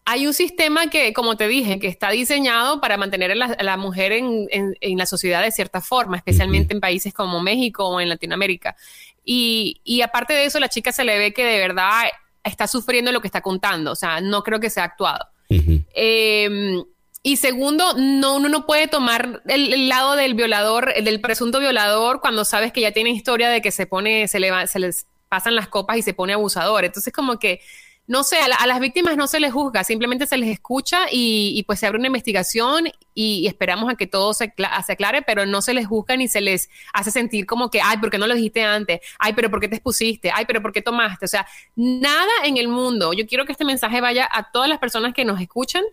hay 0.06 0.26
un 0.28 0.34
sistema 0.34 0.90
que, 0.90 1.12
como 1.12 1.36
te 1.36 1.50
dije, 1.50 1.80
que 1.80 1.88
está 1.88 2.10
diseñado 2.10 2.80
para 2.80 2.96
mantener 2.96 3.32
a 3.32 3.36
la, 3.36 3.46
a 3.48 3.64
la 3.64 3.76
mujer 3.76 4.14
en, 4.14 4.48
en- 4.52 4.78
en 4.80 4.98
la 4.98 5.06
sociedad 5.06 5.44
de 5.44 5.52
cierta 5.52 5.82
forma, 5.82 6.16
especialmente 6.16 6.74
en 6.74 6.80
países 6.80 7.14
como 7.14 7.42
México 7.42 7.86
o 7.88 8.00
en 8.00 8.08
Latinoamérica. 8.08 8.78
Y, 9.30 9.82
y 9.84 10.02
aparte 10.04 10.34
de 10.34 10.46
eso, 10.46 10.58
la 10.58 10.70
chica 10.70 10.94
se 10.94 11.04
le 11.04 11.20
ve 11.20 11.34
que 11.34 11.44
de 11.44 11.60
verdad 11.60 12.04
está 12.46 12.66
sufriendo 12.66 13.12
lo 13.12 13.20
que 13.20 13.28
está 13.28 13.42
contando. 13.42 13.92
O 13.92 13.96
sea, 13.96 14.22
no 14.22 14.42
creo 14.42 14.62
que 14.62 14.70
sea 14.70 14.86
actuado. 14.86 15.26
Eh, 15.94 16.82
y 17.24 17.36
segundo, 17.36 17.94
no, 17.98 18.36
uno 18.38 18.48
no 18.48 18.66
puede 18.66 18.88
tomar 18.88 19.42
el, 19.48 19.74
el 19.74 19.90
lado 19.90 20.16
del 20.16 20.34
violador, 20.34 20.94
el 20.96 21.04
del 21.04 21.20
presunto 21.20 21.60
violador, 21.60 22.22
cuando 22.22 22.46
sabes 22.46 22.72
que 22.72 22.80
ya 22.80 22.92
tiene 22.94 23.10
historia 23.10 23.50
de 23.50 23.62
que 23.62 23.72
se 23.72 23.86
pone, 23.86 24.30
se 24.30 24.40
le, 24.40 24.50
va- 24.50 24.66
se 24.68 24.80
les 24.80 25.08
pasan 25.28 25.56
las 25.56 25.68
copas 25.68 25.98
y 25.98 26.04
se 26.04 26.14
pone 26.14 26.32
abusador. 26.32 26.86
Entonces, 26.86 27.12
como 27.12 27.38
que, 27.38 27.60
no 28.08 28.24
sé, 28.24 28.38
a, 28.38 28.48
la- 28.48 28.56
a 28.56 28.66
las 28.68 28.80
víctimas 28.80 29.18
no 29.18 29.28
se 29.28 29.40
les 29.40 29.52
juzga, 29.52 29.84
simplemente 29.84 30.26
se 30.26 30.38
les 30.38 30.50
escucha 30.50 31.08
y, 31.12 31.52
y 31.56 31.64
pues 31.64 31.80
se 31.80 31.88
abre 31.88 31.98
una 32.00 32.08
investigación 32.08 32.88
y, 32.88 32.94
y 33.40 33.48
esperamos 33.48 33.92
a 33.92 33.96
que 33.96 34.08
todo 34.08 34.34
se, 34.34 34.54
cla- 34.56 34.82
se 34.86 34.94
aclare, 34.94 35.22
pero 35.24 35.46
no 35.46 35.62
se 35.62 35.74
les 35.74 35.88
juzga 35.88 36.16
ni 36.16 36.28
se 36.30 36.40
les 36.40 36.70
hace 36.94 37.12
sentir 37.12 37.46
como 37.46 37.70
que, 37.70 37.82
ay, 37.82 37.98
¿por 37.98 38.10
qué 38.10 38.18
no 38.18 38.26
lo 38.28 38.34
dijiste 38.36 38.64
antes? 38.64 39.02
Ay, 39.20 39.34
pero 39.34 39.50
¿por 39.52 39.60
qué 39.60 39.68
te 39.68 39.76
expusiste? 39.76 40.32
Ay, 40.34 40.46
pero 40.46 40.62
¿por 40.62 40.72
qué 40.72 40.82
tomaste? 40.82 41.26
O 41.26 41.28
sea, 41.28 41.46
nada 41.76 42.32
en 42.46 42.56
el 42.58 42.70
mundo. 42.70 43.12
Yo 43.14 43.28
quiero 43.28 43.46
que 43.46 43.52
este 43.52 43.66
mensaje 43.66 44.00
vaya 44.00 44.28
a 44.32 44.52
todas 44.52 44.70
las 44.70 44.80
personas 44.80 45.14
que 45.14 45.26
nos 45.26 45.42
escuchan 45.42 45.84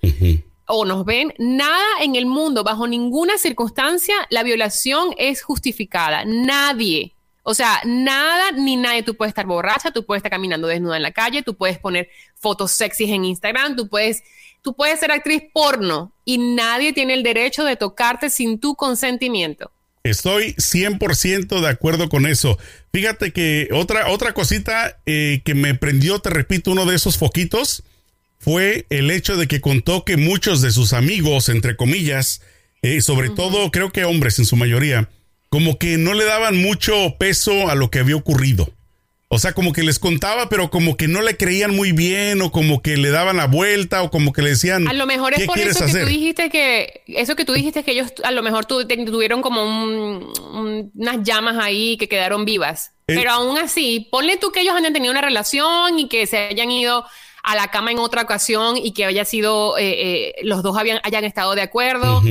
o 0.67 0.85
nos 0.85 1.05
ven, 1.05 1.35
nada 1.39 1.85
en 2.01 2.15
el 2.15 2.27
mundo, 2.27 2.63
bajo 2.65 2.87
ninguna 2.87 3.39
circunstancia, 3.39 4.15
la 4.31 4.43
violación 4.43 5.09
es 5.19 5.43
justificada. 5.43 6.25
Nadie. 6.25 7.14
O 7.47 7.55
sea, 7.55 7.81
nada 7.85 8.53
ni 8.53 8.77
nadie. 8.77 9.03
Tú 9.03 9.15
puedes 9.15 9.31
estar 9.31 9.47
borracha, 9.47 9.91
tú 9.93 10.05
puedes 10.05 10.21
estar 10.21 10.31
caminando 10.31 10.67
desnuda 10.67 10.97
en 10.97 11.03
la 11.03 11.13
calle, 11.13 11.43
tú 11.43 11.55
puedes 11.55 11.79
poner 11.79 12.09
fotos 12.35 12.73
sexys 12.73 13.11
en 13.11 13.27
Instagram, 13.27 13.77
tú 13.77 13.89
puedes, 13.89 14.23
tú 14.63 14.75
puedes 14.75 14.99
ser 14.99 15.13
actriz 15.13 15.43
porno 15.53 16.13
y 16.25 16.39
nadie 16.39 16.95
tiene 16.95 17.15
el 17.15 17.23
derecho 17.23 17.65
de 17.65 17.77
tocarte 17.77 18.31
sin 18.31 18.59
tu 18.59 18.75
consentimiento. 18.75 19.71
Estoy 20.05 20.55
100% 20.55 21.61
de 21.61 21.69
acuerdo 21.69 22.09
con 22.09 22.27
eso. 22.27 22.59
Fíjate 22.93 23.33
que 23.33 23.69
otra, 23.73 24.11
otra 24.11 24.33
cosita 24.33 24.99
eh, 25.05 25.43
que 25.45 25.55
me 25.55 25.75
prendió, 25.75 26.19
te 26.19 26.31
repito, 26.31 26.71
uno 26.71 26.87
de 26.87 26.97
esos 26.97 27.19
foquitos 27.19 27.85
fue 28.39 28.87
el 28.89 29.11
hecho 29.11 29.37
de 29.37 29.49
que 29.49 29.61
contó 29.61 30.05
que 30.05 30.17
muchos 30.17 30.63
de 30.63 30.73
sus 30.73 30.95
amigos, 30.95 31.51
entre 31.51 31.77
comillas, 31.77 32.43
eh, 32.83 33.01
sobre 33.01 33.31
todo 33.31 33.71
creo 33.71 33.93
que 33.93 34.05
hombres 34.05 34.39
en 34.39 34.45
su 34.45 34.57
mayoría, 34.57 35.09
como 35.55 35.79
que 35.79 35.99
no 35.99 36.15
le 36.15 36.25
daban 36.25 36.61
mucho 36.61 37.15
peso 37.17 37.69
a 37.71 37.77
lo 37.77 37.89
que 37.89 38.01
había 38.01 38.17
ocurrido. 38.17 38.69
O 39.29 39.39
sea, 39.39 39.53
como 39.53 39.73
que 39.73 39.85
les 39.85 40.01
contaba, 40.01 40.49
pero 40.49 40.69
como 40.69 40.97
que 40.97 41.07
no 41.07 41.23
le 41.23 41.37
creían 41.37 41.77
muy 41.77 41.93
bien, 41.93 42.43
o 42.43 42.51
como 42.51 42.83
que 42.83 42.97
le 42.97 43.11
daban 43.11 43.37
la 43.37 43.47
vuelta, 43.47 44.03
o 44.03 44.11
como 44.11 44.33
que 44.33 44.43
le 44.43 44.51
decían. 44.51 44.89
A 44.89 44.93
lo 44.95 45.07
mejor 45.07 45.33
es 45.33 45.39
¿qué 45.39 45.47
por 45.47 45.57
eso 45.61 45.87
que 45.87 45.93
tú 45.93 46.07
dijiste 46.07 46.51
que, 46.51 47.03
eso 47.07 47.37
que 47.37 47.45
tú 47.45 47.53
dijiste 47.53 47.85
que 47.85 47.93
ellos 47.93 48.13
a 48.25 48.33
lo 48.33 48.43
mejor 48.43 48.65
tu- 48.65 48.85
te- 48.85 48.97
tuvieron 49.05 49.43
como 49.43 49.63
un- 49.63 50.33
un- 50.53 50.91
unas 50.93 51.23
llamas 51.23 51.57
ahí 51.61 51.97
que 51.99 52.09
quedaron 52.09 52.45
vivas. 52.45 52.91
Eh. 53.07 53.15
Pero 53.15 53.31
aún 53.31 53.57
así, 53.57 54.09
ponle 54.11 54.37
tú 54.39 54.51
que 54.51 54.61
ellos 54.63 54.75
hayan 54.77 54.93
tenido 54.93 55.13
una 55.13 55.21
relación 55.23 56.01
y 56.01 56.09
que 56.09 56.27
se 56.27 56.37
hayan 56.49 56.73
ido 56.73 57.05
a 57.45 57.55
la 57.55 57.69
cama 57.69 57.93
en 57.93 58.01
otra 58.01 58.23
ocasión 58.23 58.77
y 58.77 58.91
que 58.93 59.05
haya 59.05 59.25
sido, 59.25 59.79
eh, 59.79 59.85
eh, 59.99 60.35
los 60.43 60.65
dos 60.65 60.77
habían, 60.77 60.99
hayan 61.05 61.23
estado 61.25 61.55
de 61.55 61.63
acuerdo. 61.63 62.23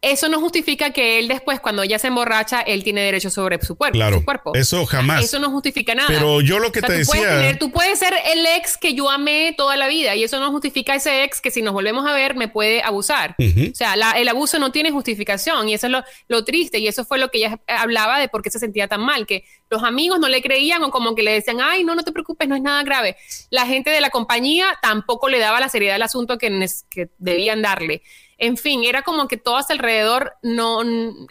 Eso 0.00 0.28
no 0.28 0.38
justifica 0.38 0.90
que 0.92 1.18
él 1.18 1.26
después, 1.26 1.58
cuando 1.58 1.82
ella 1.82 1.98
se 1.98 2.06
emborracha, 2.06 2.60
él 2.60 2.84
tiene 2.84 3.00
derecho 3.00 3.30
sobre 3.30 3.60
su 3.60 3.74
cuerpo. 3.76 3.94
Claro, 3.96 4.18
su 4.18 4.24
cuerpo. 4.24 4.54
eso 4.54 4.86
jamás. 4.86 5.24
Eso 5.24 5.40
no 5.40 5.50
justifica 5.50 5.92
nada. 5.96 6.06
Pero 6.08 6.40
yo 6.40 6.60
lo 6.60 6.70
que 6.70 6.78
O 6.78 6.82
sea, 6.82 6.88
te 6.90 7.00
tú 7.00 7.06
puedes 7.08 7.22
decía- 7.24 7.36
tener- 7.40 7.58
tú 7.58 7.70
puedes 7.72 7.98
ser 7.98 8.14
el 8.32 8.46
ex 8.46 8.76
que 8.78 8.94
yo 8.94 9.10
amé 9.10 9.54
toda 9.56 9.76
la 9.76 9.88
vida 9.88 10.14
y 10.14 10.22
eso 10.22 10.38
no 10.38 10.52
justifica 10.52 10.94
ese 10.94 11.24
ex 11.24 11.40
que 11.40 11.50
si 11.50 11.62
nos 11.62 11.72
volvemos 11.74 12.06
a 12.06 12.12
ver 12.12 12.36
me 12.36 12.46
puede 12.46 12.80
abusar. 12.80 13.34
O 13.40 13.74
sea, 13.74 13.96
la- 13.96 14.12
el 14.12 14.28
abuso 14.28 14.60
no 14.60 14.70
tiene 14.70 14.92
justificación 14.92 15.68
y 15.68 15.74
eso 15.74 15.86
es 15.88 15.92
lo, 15.92 16.04
lo 16.28 16.44
triste 16.44 16.78
y 16.78 16.86
eso 16.86 17.04
fue 17.04 17.18
lo 17.18 17.30
que 17.32 17.38
ella 17.38 17.58
hablaba 17.66 18.20
de 18.20 18.28
por 18.28 18.42
qué 18.42 18.50
se 18.52 18.60
sentía 18.60 18.86
tan 18.86 19.00
mal, 19.00 19.26
que 19.26 19.42
los 19.68 19.82
amigos 19.82 20.20
no 20.20 20.28
le 20.28 20.40
creían 20.42 20.84
o 20.84 20.90
como 20.92 21.16
que 21.16 21.24
le 21.24 21.32
decían, 21.32 21.58
ay, 21.60 21.82
no, 21.82 21.96
no 21.96 22.04
te 22.04 22.12
preocupes, 22.12 22.46
no 22.48 22.54
es 22.54 22.62
nada 22.62 22.84
grave. 22.84 23.16
La 23.50 23.66
gente 23.66 23.90
de 23.90 24.00
la 24.00 24.10
compañía 24.10 24.78
tampoco 24.80 25.28
le 25.28 25.40
daba 25.40 25.58
la 25.58 25.68
seriedad 25.68 25.96
al 25.96 26.02
asunto 26.02 26.38
que 26.38 26.78
debían 27.18 27.62
darle. 27.62 28.02
En 28.40 28.56
fin, 28.56 28.84
era 28.84 29.02
como 29.02 29.26
que 29.26 29.36
todo 29.36 29.56
a 29.56 29.64
su 29.64 29.72
alrededor, 29.72 30.32
no, 30.44 30.80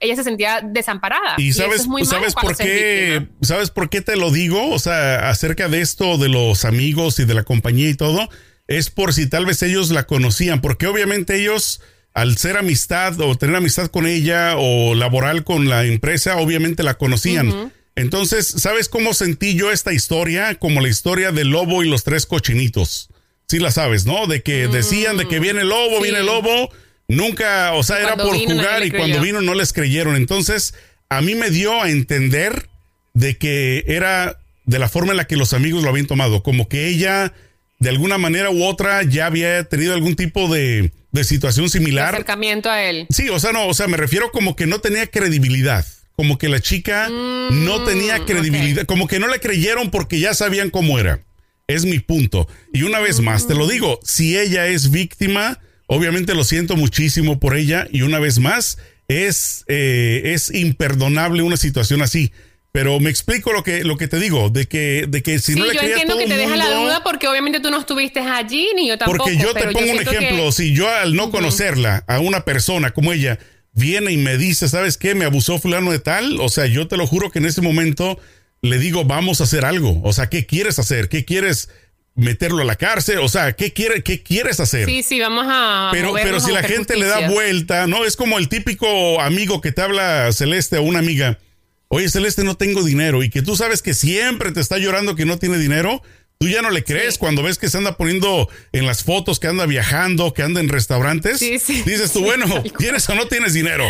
ella 0.02 0.16
se 0.18 0.24
sentía 0.26 0.60
desamparada. 0.62 1.36
Y 1.38 1.50
eso 1.50 1.64
sabes, 1.64 1.82
es 1.82 1.88
muy 1.88 2.04
malo 2.04 2.18
sabes 2.18 2.34
por 2.36 2.58
qué, 2.58 3.28
sabes 3.42 3.72
por 3.72 3.90
qué 3.90 4.02
te 4.02 4.18
lo 4.18 4.30
digo, 4.30 4.72
o 4.72 4.78
sea, 4.80 5.30
acerca 5.30 5.70
de 5.70 5.80
esto 5.80 6.18
de 6.18 6.28
los 6.28 6.66
amigos 6.66 7.20
y 7.20 7.26
de 7.26 7.34
la 7.34 7.44
compañía 7.44 7.90
y 7.90 7.94
todo, 7.96 8.28
es 8.68 8.90
por 8.90 9.14
si 9.14 9.30
tal 9.30 9.46
vez 9.46 9.64
ellos 9.64 9.90
la 9.92 10.06
conocían, 10.06 10.60
porque 10.60 10.86
obviamente 10.88 11.38
ellos 11.40 11.82
al 12.14 12.38
ser 12.38 12.58
amistad 12.58 13.20
o 13.22 13.36
tener 13.36 13.56
amistad 13.56 13.88
con 13.88 14.06
ella 14.06 14.56
o 14.58 14.94
laboral 14.94 15.46
con 15.46 15.70
la 15.70 15.86
empresa, 15.86 16.38
obviamente 16.38 16.84
la 16.84 16.96
conocían. 16.98 17.72
Entonces, 17.96 18.48
¿sabes 18.48 18.90
cómo 18.90 19.14
sentí 19.14 19.56
yo 19.56 19.72
esta 19.72 19.94
historia? 19.94 20.56
Como 20.56 20.82
la 20.82 20.90
historia 20.90 21.32
del 21.32 21.50
lobo 21.50 21.84
y 21.84 21.90
los 21.90 22.04
tres 22.04 22.26
cochinitos. 22.26 23.10
Sí 23.48 23.60
la 23.60 23.72
sabes, 23.72 24.06
¿no? 24.06 24.28
De 24.28 24.42
que 24.44 24.68
decían 24.68 25.18
de 25.18 25.28
que 25.28 25.40
viene 25.40 25.62
el 25.62 25.70
lobo, 25.70 25.92
Mm, 25.92 25.98
sí. 25.98 26.04
viene 26.04 26.20
el 26.20 26.26
lobo. 26.26 26.70
Nunca, 27.08 27.74
o 27.74 27.84
sea, 27.84 28.00
era 28.00 28.18
por 28.18 28.36
jugar 28.36 28.86
y 28.86 28.92
cuando 28.92 29.22
vino 29.22 29.42
no 29.42 29.54
les 29.56 29.72
creyeron. 29.74 30.16
Entonces, 30.16 30.74
a 31.10 31.22
mí 31.22 31.36
me 31.36 31.50
dio 31.50 31.82
a 31.82 31.90
entender 31.90 32.68
de 33.14 33.38
que 33.38 33.86
era 33.88 34.38
de 34.66 34.80
la 34.80 34.90
forma 34.90 35.12
en 35.12 35.18
la 35.18 35.26
que 35.26 35.38
los 35.38 35.54
amigos 35.54 35.84
lo 35.84 35.90
habían 35.90 36.08
tomado, 36.08 36.44
como 36.44 36.68
que 36.68 36.88
ella 36.88 37.34
de 37.80 37.90
alguna 37.90 38.18
manera 38.18 38.50
u 38.50 38.64
otra 38.64 39.04
ya 39.04 39.28
había 39.28 39.64
tenido 39.64 39.94
algún 39.94 40.16
tipo 40.16 40.54
de, 40.54 40.92
de 41.12 41.24
situación 41.24 41.70
similar. 41.70 42.14
acercamiento 42.14 42.70
a 42.70 42.84
él. 42.84 43.08
Sí, 43.10 43.30
o 43.30 43.40
sea, 43.40 43.52
no, 43.52 43.68
o 43.68 43.74
sea, 43.74 43.88
me 43.88 43.98
refiero 43.98 44.32
como 44.32 44.56
que 44.56 44.68
no 44.68 44.80
tenía 44.80 45.08
credibilidad. 45.08 45.86
Como 46.16 46.40
que 46.40 46.50
la 46.50 46.60
chica 46.60 47.10
no 47.10 47.84
tenía 47.84 48.26
credibilidad. 48.26 48.86
Como 48.86 49.08
que 49.08 49.20
no 49.20 49.28
le 49.28 49.40
creyeron 49.40 49.92
porque 49.92 50.20
ya 50.20 50.34
sabían 50.34 50.72
cómo 50.72 50.98
era. 50.98 51.22
Es 51.68 51.86
mi 51.86 52.00
punto. 52.00 52.48
Y 52.74 52.84
una 52.84 53.00
vez 53.00 53.20
más, 53.20 53.48
te 53.48 53.54
lo 53.54 53.68
digo, 53.68 54.00
si 54.04 54.38
ella 54.38 54.66
es 54.66 54.90
víctima, 54.90 55.60
Obviamente 55.88 56.36
lo 56.36 56.44
siento 56.44 56.76
muchísimo 56.76 57.40
por 57.40 57.56
ella 57.56 57.88
y 57.92 58.02
una 58.04 58.20
vez 58.20 58.40
más 58.40 58.78
es, 59.08 59.64
eh, 59.68 60.22
es 60.26 60.54
imperdonable 60.54 61.42
una 61.44 61.58
situación 61.58 62.02
así. 62.02 62.32
Pero 62.74 63.00
me 63.00 63.10
explico 63.10 63.54
lo 63.54 63.64
que, 63.64 63.84
lo 63.84 63.98
que 63.98 64.08
te 64.08 64.20
digo, 64.20 64.50
de 64.50 64.68
que, 64.68 65.06
de 65.08 65.24
que 65.24 65.40
si 65.40 65.54
sí, 65.54 65.60
no 65.60 65.66
le 65.66 65.74
yo 65.74 65.82
entiendo 65.82 66.14
todo 66.14 66.24
que 66.24 66.30
te 66.30 66.38
deja 66.38 66.56
la 66.58 66.70
duda 66.76 67.04
porque 67.04 67.28
obviamente 67.28 67.60
tú 67.60 67.72
no 67.72 67.80
estuviste 67.80 68.20
allí 68.20 68.70
ni 68.76 68.88
yo 68.88 68.98
tampoco. 68.98 69.24
Porque 69.24 69.38
yo 69.38 69.54
te 69.54 69.64
pongo 69.72 69.92
un 69.92 69.98
que- 69.98 70.04
ejemplo, 70.04 70.52
si 70.52 70.74
yo 70.74 70.88
al 70.88 71.16
no 71.16 71.32
conocerla, 71.32 72.04
a 72.08 72.20
una 72.20 72.46
persona 72.46 72.92
como 72.92 73.14
ella, 73.14 73.40
viene 73.74 74.12
y 74.12 74.18
me 74.18 74.38
dice, 74.38 74.68
¿sabes 74.68 74.98
qué? 74.98 75.16
Me 75.16 75.26
abusó 75.26 75.58
fulano 75.58 75.92
de 75.92 76.00
tal, 76.00 76.40
o 76.40 76.50
sea, 76.50 76.66
yo 76.68 76.88
te 76.88 76.98
lo 76.98 77.08
juro 77.08 77.32
que 77.32 77.40
en 77.40 77.46
ese 77.46 77.62
momento 77.62 78.20
le 78.62 78.78
digo, 78.78 79.06
vamos 79.06 79.40
a 79.40 79.46
hacer 79.46 79.66
algo, 79.66 80.02
o 80.04 80.14
sea, 80.14 80.30
¿qué 80.30 80.46
quieres 80.46 80.78
hacer? 80.78 81.10
¿Qué 81.10 81.26
quieres 81.26 81.70
meterlo 82.18 82.64
a 82.64 82.66
la 82.66 82.76
cárcel? 82.76 83.20
O 83.20 83.30
sea, 83.30 83.54
¿qué, 83.54 83.72
quiere, 83.72 84.04
qué 84.04 84.22
quieres 84.22 84.60
hacer? 84.60 84.86
Sí, 84.86 85.04
sí, 85.04 85.20
vamos 85.22 85.46
a. 85.48 85.90
Pero, 85.94 86.14
pero 86.14 86.42
si 86.42 86.52
la 86.52 86.64
gente 86.64 86.98
le 86.98 87.06
da 87.06 87.30
vuelta, 87.30 87.88
¿no? 87.88 88.04
Es 88.04 88.18
como 88.18 88.38
el 88.38 88.50
típico 88.50 89.22
amigo 89.22 89.62
que 89.62 89.72
te 89.72 89.82
habla 89.82 90.30
Celeste 90.34 90.78
o 90.78 90.82
una 90.82 91.00
amiga. 91.00 91.40
Oye, 91.88 92.10
Celeste, 92.10 92.44
no 92.44 92.58
tengo 92.58 92.84
dinero. 92.84 93.24
Y 93.24 93.30
que 93.30 93.42
tú 93.42 93.56
sabes 93.56 93.82
que 93.82 93.94
siempre 93.94 94.52
te 94.52 94.60
está 94.60 94.78
llorando 94.78 95.16
que 95.16 95.26
no 95.26 95.38
tiene 95.38 95.58
dinero. 95.58 96.02
Tú 96.40 96.48
ya 96.50 96.62
no 96.62 96.70
le 96.70 96.84
crees 96.84 97.14
Sí. 97.14 97.20
cuando 97.20 97.42
ves 97.42 97.58
que 97.58 97.70
se 97.70 97.78
anda 97.78 97.98
poniendo 97.98 98.48
en 98.72 98.86
las 98.86 99.04
fotos 99.04 99.40
que 99.40 99.48
anda 99.48 99.66
viajando, 99.66 100.34
que 100.34 100.44
anda 100.44 100.60
en 100.60 100.70
restaurantes. 100.70 101.40
Sí, 101.40 101.58
sí. 101.60 101.82
Dices 101.84 102.12
tú, 102.12 102.22
bueno, 102.22 102.62
¿tienes 102.78 103.08
o 103.10 103.16
no 103.16 103.28
tienes 103.28 103.54
dinero? 103.54 103.86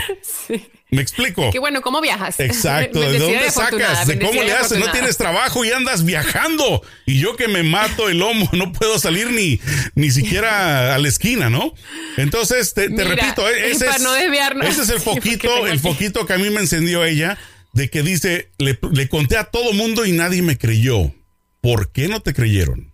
¿Me 0.89 1.01
explico? 1.01 1.51
Qué 1.51 1.59
bueno, 1.59 1.81
¿cómo 1.81 1.99
viajas? 1.99 2.39
Exacto, 2.39 2.99
¿de 2.99 3.19
dónde 3.19 3.51
sacas? 3.51 4.07
¿De 4.07 4.19
cómo 4.19 4.41
le 4.41 4.53
haces? 4.53 4.79
No 4.79 4.89
tienes 4.91 5.17
trabajo 5.17 5.65
y 5.65 5.71
andas 5.71 6.05
viajando. 6.05 6.81
Y 7.05 7.19
yo 7.19 7.35
que 7.35 7.47
me 7.47 7.63
mato 7.63 8.09
el 8.09 8.19
lomo, 8.19 8.49
no 8.53 8.71
puedo 8.71 8.97
salir 8.97 9.31
ni, 9.31 9.59
ni 9.95 10.11
siquiera 10.11 10.95
a 10.95 10.97
la 10.97 11.07
esquina, 11.07 11.49
¿no? 11.49 11.73
Entonces, 12.15 12.73
te, 12.73 12.83
te 12.89 13.03
Mira, 13.03 13.15
repito, 13.15 13.47
e- 13.49 13.71
ese, 13.71 13.89
es, 13.89 14.01
no 14.01 14.15
ese 14.15 14.81
es 14.83 14.89
el 14.89 14.99
foquito, 15.01 15.67
el 15.67 15.79
foquito 15.79 16.25
que 16.25 16.33
a 16.33 16.37
mí 16.37 16.49
me 16.49 16.61
encendió 16.61 17.03
ella, 17.03 17.37
de 17.73 17.89
que 17.89 18.01
dice, 18.01 18.51
le, 18.57 18.79
le 18.91 19.09
conté 19.09 19.37
a 19.37 19.45
todo 19.45 19.73
mundo 19.73 20.05
y 20.05 20.13
nadie 20.13 20.41
me 20.41 20.57
creyó. 20.57 21.13
¿Por 21.59 21.91
qué 21.91 22.07
no 22.07 22.21
te 22.21 22.33
creyeron? 22.33 22.93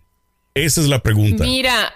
Esa 0.54 0.80
es 0.80 0.88
la 0.88 1.02
pregunta. 1.02 1.44
Mira, 1.44 1.92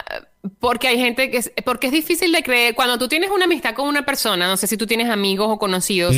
porque 0.61 0.89
hay 0.89 0.99
gente 0.99 1.31
que 1.31 1.39
es, 1.39 1.53
porque 1.65 1.89
es 1.89 1.93
difícil 1.93 2.33
de 2.33 2.43
creer. 2.43 2.75
Cuando 2.75 2.99
tú 2.99 3.09
tienes 3.09 3.31
una 3.31 3.45
amistad 3.47 3.75
con 3.75 3.89
una 3.89 4.05
persona, 4.05 4.47
no 4.47 4.57
sé 4.57 4.67
si 4.67 4.77
tú 4.77 4.87
tienes 4.87 5.09
amigos 5.11 5.49
o 5.51 5.59
conocidos, 5.59 6.15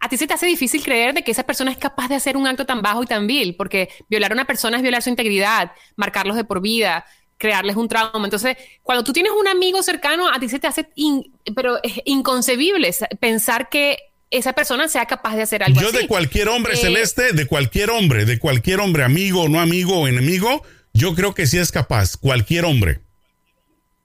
a 0.00 0.08
ti 0.08 0.16
se 0.16 0.26
te 0.26 0.34
hace 0.34 0.46
difícil 0.46 0.82
creer 0.82 1.14
de 1.14 1.22
que 1.22 1.30
esa 1.32 1.42
persona 1.44 1.70
es 1.70 1.76
capaz 1.78 2.08
de 2.08 2.14
hacer 2.14 2.36
un 2.36 2.46
acto 2.46 2.64
tan 2.66 2.80
bajo 2.82 3.02
y 3.02 3.06
tan 3.06 3.26
vil, 3.26 3.56
porque 3.56 3.88
violar 4.08 4.30
a 4.32 4.34
una 4.34 4.44
persona 4.44 4.76
es 4.76 4.82
violar 4.82 5.02
su 5.02 5.10
integridad, 5.10 5.72
marcarlos 5.96 6.36
de 6.36 6.44
por 6.44 6.60
vida, 6.60 7.04
crearles 7.38 7.76
un 7.76 7.88
trauma. 7.88 8.24
Entonces, 8.24 8.56
cuando 8.82 9.04
tú 9.04 9.12
tienes 9.12 9.32
un 9.38 9.48
amigo 9.48 9.82
cercano, 9.82 10.28
a 10.32 10.38
ti 10.38 10.48
se 10.48 10.58
te 10.58 10.66
hace 10.68 10.88
in- 10.94 11.32
pero 11.54 11.78
es 11.82 11.94
inconcebible 12.04 12.92
sa- 12.92 13.08
pensar 13.20 13.68
que 13.68 13.98
esa 14.30 14.52
persona 14.54 14.88
sea 14.88 15.06
capaz 15.06 15.36
de 15.36 15.42
hacer 15.42 15.62
algo 15.62 15.80
Yo 15.80 15.88
así. 15.88 15.98
de 15.98 16.06
cualquier 16.06 16.48
hombre 16.48 16.74
Eh, 16.74 16.76
celeste, 16.76 17.32
de 17.32 17.46
cualquier 17.46 17.90
hombre, 17.90 18.24
de 18.24 18.38
cualquier 18.38 18.80
hombre, 18.80 19.04
amigo, 19.04 19.48
no 19.48 19.60
amigo 19.60 20.00
o 20.00 20.08
enemigo, 20.08 20.62
yo 20.92 21.14
creo 21.14 21.34
que 21.34 21.46
sí 21.46 21.58
es 21.58 21.70
capaz, 21.72 22.16
cualquier 22.16 22.64
hombre. 22.64 23.00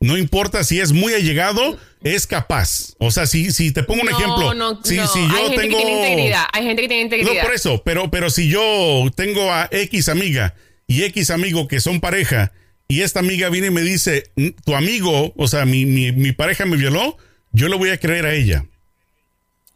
No 0.02 0.18
importa 0.18 0.64
si 0.64 0.80
es 0.80 0.92
muy 0.92 1.14
allegado, 1.14 1.78
es 2.04 2.28
capaz. 2.28 2.96
O 2.98 3.12
sea, 3.12 3.26
si, 3.28 3.52
si 3.52 3.72
te 3.72 3.84
pongo 3.84 4.02
un 4.02 4.10
no, 4.10 4.18
ejemplo, 4.18 4.54
No, 4.54 4.84
si, 4.84 4.96
no. 4.98 5.08
si 5.08 5.20
hay 5.20 5.28
yo 5.30 5.36
gente 5.50 5.62
tengo... 5.62 5.78
que 5.78 5.84
tiene 5.86 6.00
integridad. 6.02 6.44
Hay 6.52 6.64
gente 6.66 6.82
que 6.82 6.88
tiene 6.90 7.04
No, 7.04 7.16
integridad. 7.16 7.44
por 7.44 7.54
eso, 7.54 7.82
pero, 7.86 8.12
pero 8.12 8.30
si 8.30 8.50
yo 8.50 9.06
tengo 9.16 9.52
a 9.54 9.70
X 9.72 10.10
amiga 10.10 10.56
y 10.88 11.04
X 11.04 11.30
amigo 11.30 11.68
que 11.68 11.80
son 11.80 12.02
pareja 12.02 12.52
y 12.88 13.02
esta 13.02 13.20
amiga 13.20 13.48
viene 13.50 13.68
y 13.68 13.72
me 13.72 13.82
dice, 13.82 14.24
"Mm, 14.36 14.48
tu 14.66 14.76
amigo, 14.76 15.34
o 15.38 15.48
sea, 15.48 15.66
mi, 15.66 15.86
mi, 15.86 16.12
mi 16.12 16.32
pareja 16.34 16.66
me 16.66 16.76
violó, 16.78 17.18
yo 17.54 17.68
le 17.70 17.78
voy 17.78 17.92
a 17.92 17.98
creer 17.98 18.26
a 18.26 18.34
ella. 18.34 18.66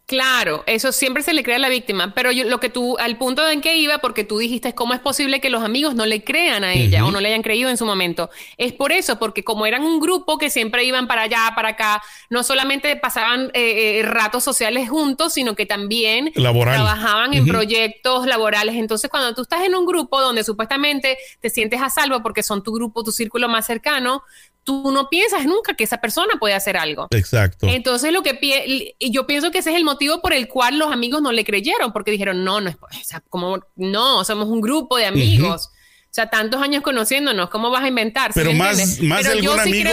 Claro, 0.07 0.63
eso 0.67 0.91
siempre 0.91 1.23
se 1.23 1.33
le 1.33 1.41
crea 1.41 1.55
a 1.55 1.59
la 1.59 1.69
víctima, 1.69 2.13
pero 2.13 2.31
yo, 2.31 2.43
lo 2.43 2.59
que 2.59 2.69
tú, 2.69 2.95
al 2.99 3.17
punto 3.17 3.47
en 3.49 3.59
que 3.59 3.75
iba, 3.77 3.97
porque 3.97 4.23
tú 4.23 4.37
dijiste 4.37 4.75
cómo 4.75 4.93
es 4.93 4.99
posible 4.99 5.41
que 5.41 5.49
los 5.49 5.63
amigos 5.63 5.95
no 5.95 6.05
le 6.05 6.23
crean 6.23 6.63
a 6.63 6.73
ella 6.73 7.05
o 7.05 7.11
no 7.11 7.19
le 7.19 7.29
hayan 7.29 7.41
creído 7.41 7.71
en 7.71 7.77
su 7.77 7.87
momento, 7.87 8.29
es 8.57 8.71
por 8.71 8.91
eso, 8.91 9.17
porque 9.17 9.43
como 9.43 9.65
eran 9.65 9.81
un 9.81 9.99
grupo 9.99 10.37
que 10.37 10.51
siempre 10.51 10.83
iban 10.83 11.07
para 11.07 11.23
allá, 11.23 11.53
para 11.55 11.69
acá, 11.69 12.03
no 12.29 12.43
solamente 12.43 12.95
pasaban 12.97 13.49
eh, 13.55 13.99
eh, 13.99 14.03
ratos 14.03 14.43
sociales 14.43 14.89
juntos, 14.89 15.33
sino 15.33 15.55
que 15.55 15.65
también 15.65 16.31
Laboral. 16.35 16.75
trabajaban 16.75 17.33
en 17.33 17.47
proyectos 17.47 18.27
laborales. 18.27 18.75
Entonces, 18.75 19.09
cuando 19.09 19.33
tú 19.33 19.41
estás 19.41 19.63
en 19.63 19.73
un 19.73 19.87
grupo 19.87 20.21
donde 20.21 20.43
supuestamente 20.43 21.17
te 21.39 21.49
sientes 21.49 21.81
a 21.81 21.89
salvo 21.89 22.21
porque 22.21 22.43
son 22.43 22.61
tu 22.61 22.73
grupo, 22.73 23.03
tu 23.03 23.11
círculo 23.11 23.49
más 23.49 23.65
cercano, 23.65 24.21
tú 24.65 24.91
no 24.91 25.08
piensas 25.10 25.45
nunca 25.45 25.75
que 25.75 25.86
esa 25.86 26.01
persona 26.01 26.34
puede 26.39 26.56
hacer 26.56 26.75
algo. 26.75 27.08
Exacto. 27.12 27.67
Entonces 27.67 28.12
lo 28.12 28.21
que 28.23 28.34
pi- 28.34 28.95
y 28.99 29.12
yo 29.12 29.25
pienso 29.25 29.51
que 29.51 29.60
ese 29.60 29.69
es 29.69 29.78
el 29.78 29.86
motivo 29.86 30.21
por 30.21 30.34
el 30.34 30.47
cual 30.49 30.78
los 30.80 30.91
amigos 30.91 31.21
no 31.21 31.32
le 31.32 31.45
creyeron, 31.45 31.93
porque 31.93 32.12
dijeron, 32.12 32.43
no, 32.43 32.60
no 32.60 32.69
es, 32.69 32.75
o 32.75 32.88
sea, 33.04 33.21
como, 33.30 33.60
no, 33.78 34.25
somos 34.25 34.47
un 34.47 34.60
grupo 34.60 34.97
de 34.97 35.06
amigos. 35.06 35.67
O 35.67 36.15
sea, 36.15 36.30
tantos 36.30 36.62
años 36.62 36.82
conociéndonos, 36.82 37.49
¿cómo 37.49 37.69
vas 37.69 37.84
a 37.84 37.88
inventar? 37.89 38.32
¿Sí 38.34 38.39
Pero 38.39 38.54
más, 38.54 39.01
más 39.01 39.23
de 39.23 39.30
Pero 39.36 39.51
algún 39.54 39.63
sí 39.63 39.82
amigo, 39.82 39.89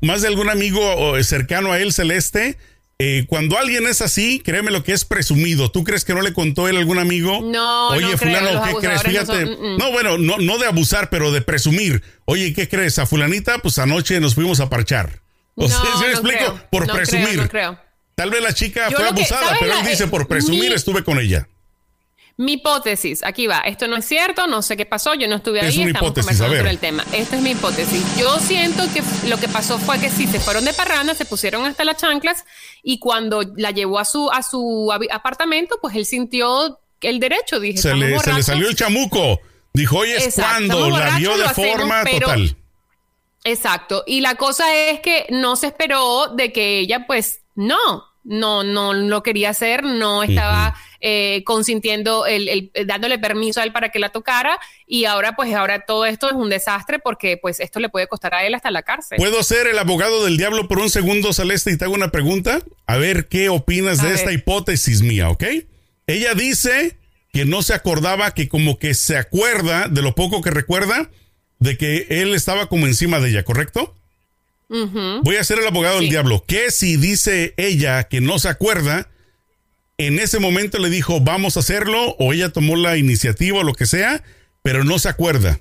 que- 0.00 0.06
más 0.06 0.22
de 0.22 0.28
algún 0.28 0.50
amigo 0.50 1.22
cercano 1.22 1.70
a 1.72 1.78
él, 1.78 1.92
Celeste, 1.92 2.56
eh, 2.98 3.26
cuando 3.28 3.58
alguien 3.58 3.86
es 3.86 4.00
así, 4.00 4.40
créeme 4.44 4.70
lo 4.70 4.82
que 4.82 4.92
es 4.92 5.04
presumido. 5.04 5.70
¿Tú 5.70 5.84
crees 5.84 6.04
que 6.04 6.14
no 6.14 6.22
le 6.22 6.32
contó 6.32 6.66
él 6.68 6.76
a 6.76 6.78
algún 6.80 6.98
amigo? 6.98 7.40
No, 7.42 7.88
Oye, 7.90 8.00
no 8.02 8.06
creo, 8.16 8.18
fulano, 8.18 8.52
los 8.52 8.66
¿qué 8.68 8.74
crees? 8.86 9.00
abusadores 9.04 9.28
no 9.28 9.34
Fíjate. 9.34 9.56
son-. 9.56 9.76
No, 9.78 9.92
bueno, 9.92 10.18
no, 10.18 10.38
no 10.38 10.58
de 10.58 10.66
abusar, 10.66 11.10
pero 11.10 11.30
de 11.30 11.42
presumir. 11.42 12.02
Oye, 12.24 12.54
¿qué 12.54 12.68
crees? 12.68 12.98
A 12.98 13.04
fulanita, 13.06 13.58
pues 13.58 13.78
anoche 13.78 14.18
nos 14.20 14.34
fuimos 14.34 14.60
a 14.60 14.70
parchar. 14.70 15.20
O 15.56 15.68
sea, 15.68 15.78
No, 15.78 15.84
¿sí 15.84 15.90
me 16.00 16.06
no 16.06 16.12
explico? 16.12 16.38
creo, 16.38 16.68
por 16.70 16.86
no 16.86 16.94
presumir. 16.94 17.26
creo, 17.28 17.42
no 17.42 17.48
creo. 17.48 17.78
Tal 18.14 18.30
vez 18.30 18.42
la 18.42 18.54
chica 18.54 18.88
Yo 18.88 18.96
fue 18.96 19.04
que- 19.04 19.10
abusada, 19.10 19.42
¿sabes 19.44 19.58
pero 19.60 19.74
la- 19.74 19.80
él 19.80 19.86
dice, 19.86 20.04
eh, 20.04 20.08
por 20.08 20.26
presumir 20.26 20.70
mi- 20.70 20.74
estuve 20.74 21.04
con 21.04 21.18
ella. 21.20 21.48
Mi 22.38 22.52
hipótesis, 22.54 23.22
aquí 23.24 23.46
va, 23.46 23.60
esto 23.60 23.88
no 23.88 23.96
es 23.96 24.04
cierto, 24.04 24.46
no 24.46 24.60
sé 24.60 24.76
qué 24.76 24.84
pasó, 24.84 25.14
yo 25.14 25.26
no 25.26 25.36
estuve 25.36 25.60
Es 25.60 25.68
ahí, 25.74 25.78
una 25.82 25.86
estamos 25.92 26.08
hipótesis, 26.08 26.26
conversando 26.38 26.56
sobre 26.58 26.70
el 26.70 26.78
tema. 26.78 27.04
Esta 27.12 27.36
es 27.36 27.42
mi 27.42 27.52
hipótesis. 27.52 28.04
Yo 28.18 28.38
siento 28.40 28.82
que 28.92 29.02
lo 29.28 29.38
que 29.38 29.48
pasó 29.48 29.78
fue 29.78 29.98
que 29.98 30.10
sí, 30.10 30.26
se 30.26 30.38
fueron 30.38 30.66
de 30.66 30.74
parranda, 30.74 31.14
se 31.14 31.24
pusieron 31.24 31.64
hasta 31.64 31.84
las 31.84 31.96
chanclas 31.96 32.44
y 32.82 32.98
cuando 32.98 33.42
la 33.56 33.70
llevó 33.70 33.98
a 33.98 34.04
su, 34.04 34.30
a 34.30 34.42
su 34.42 34.92
apartamento, 35.10 35.78
pues 35.80 35.96
él 35.96 36.04
sintió 36.04 36.78
el 37.00 37.20
derecho, 37.20 37.58
dije, 37.58 37.78
Se 37.78 37.88
"Estamos 37.88 38.00
le, 38.00 38.06
se 38.06 38.12
le 38.12 38.16
borrachos". 38.18 38.46
salió 38.46 38.68
el 38.68 38.76
chamuco. 38.76 39.40
Dijo, 39.72 39.98
oye, 39.98 40.16
es 40.16 40.34
cuando 40.34 40.90
la 40.90 41.16
vio 41.18 41.36
de 41.38 41.44
hacemos, 41.46 41.76
forma 41.78 42.04
total. 42.04 42.56
Exacto. 43.44 44.04
Y 44.06 44.20
la 44.20 44.34
cosa 44.34 44.74
es 44.74 45.00
que 45.00 45.26
no 45.30 45.56
se 45.56 45.68
esperó 45.68 46.28
de 46.28 46.52
que 46.52 46.80
ella, 46.80 47.06
pues, 47.06 47.40
no, 47.54 48.04
no, 48.24 48.62
no 48.64 48.92
lo 48.92 49.22
quería 49.22 49.50
hacer, 49.50 49.84
no 49.84 50.22
estaba 50.22 50.74
eh, 51.08 51.44
consintiendo, 51.44 52.26
el, 52.26 52.48
el- 52.48 52.70
dándole 52.84 53.16
permiso 53.20 53.60
a 53.60 53.62
él 53.64 53.70
para 53.70 53.90
que 53.90 54.00
la 54.00 54.08
tocara. 54.08 54.58
Y 54.88 55.04
ahora, 55.04 55.36
pues, 55.36 55.54
ahora 55.54 55.84
todo 55.86 56.04
esto 56.04 56.26
es 56.28 56.34
un 56.34 56.50
desastre 56.50 56.98
porque, 56.98 57.36
pues, 57.36 57.60
esto 57.60 57.78
le 57.78 57.88
puede 57.88 58.08
costar 58.08 58.34
a 58.34 58.44
él 58.44 58.54
hasta 58.56 58.72
la 58.72 58.82
cárcel. 58.82 59.16
¿Puedo 59.16 59.40
ser 59.44 59.68
el 59.68 59.78
abogado 59.78 60.24
del 60.24 60.36
diablo 60.36 60.66
por 60.66 60.80
un 60.80 60.90
segundo, 60.90 61.32
Celeste, 61.32 61.70
y 61.70 61.76
te 61.76 61.84
hago 61.84 61.94
una 61.94 62.10
pregunta? 62.10 62.58
A 62.88 62.96
ver 62.96 63.28
qué 63.28 63.48
opinas 63.50 64.00
A 64.00 64.02
de 64.02 64.08
ver. 64.08 64.18
esta 64.18 64.32
hipótesis 64.32 65.02
mía, 65.02 65.30
¿ok? 65.30 65.44
Ella 66.08 66.34
dice 66.34 66.96
que 67.32 67.44
no 67.44 67.62
se 67.62 67.74
acordaba, 67.74 68.34
que 68.34 68.48
como 68.48 68.76
que 68.80 68.94
se 68.94 69.16
acuerda 69.16 69.86
de 69.86 70.02
lo 70.02 70.16
poco 70.16 70.42
que 70.42 70.50
recuerda 70.50 71.08
de 71.60 71.76
que 71.78 72.06
él 72.10 72.34
estaba 72.34 72.68
como 72.68 72.86
encima 72.86 73.20
de 73.20 73.28
ella, 73.30 73.44
¿correcto? 73.44 73.94
Voy 74.68 75.36
a 75.36 75.44
ser 75.44 75.60
el 75.60 75.66
abogado 75.68 76.00
del 76.00 76.08
diablo. 76.08 76.42
¿Qué 76.48 76.72
si 76.72 76.96
dice 76.96 77.54
ella 77.56 78.04
que 78.08 78.20
no 78.20 78.40
se 78.40 78.48
acuerda? 78.48 79.08
En 79.98 80.18
ese 80.18 80.38
momento 80.38 80.78
le 80.78 80.90
dijo, 80.90 81.20
vamos 81.20 81.56
a 81.56 81.60
hacerlo, 81.60 82.16
o 82.18 82.32
ella 82.32 82.50
tomó 82.50 82.76
la 82.76 82.96
iniciativa 82.98 83.60
o 83.60 83.62
lo 83.62 83.72
que 83.74 83.86
sea, 83.86 84.22
pero 84.62 84.84
no 84.84 84.98
se 84.98 85.08
acuerda. 85.08 85.60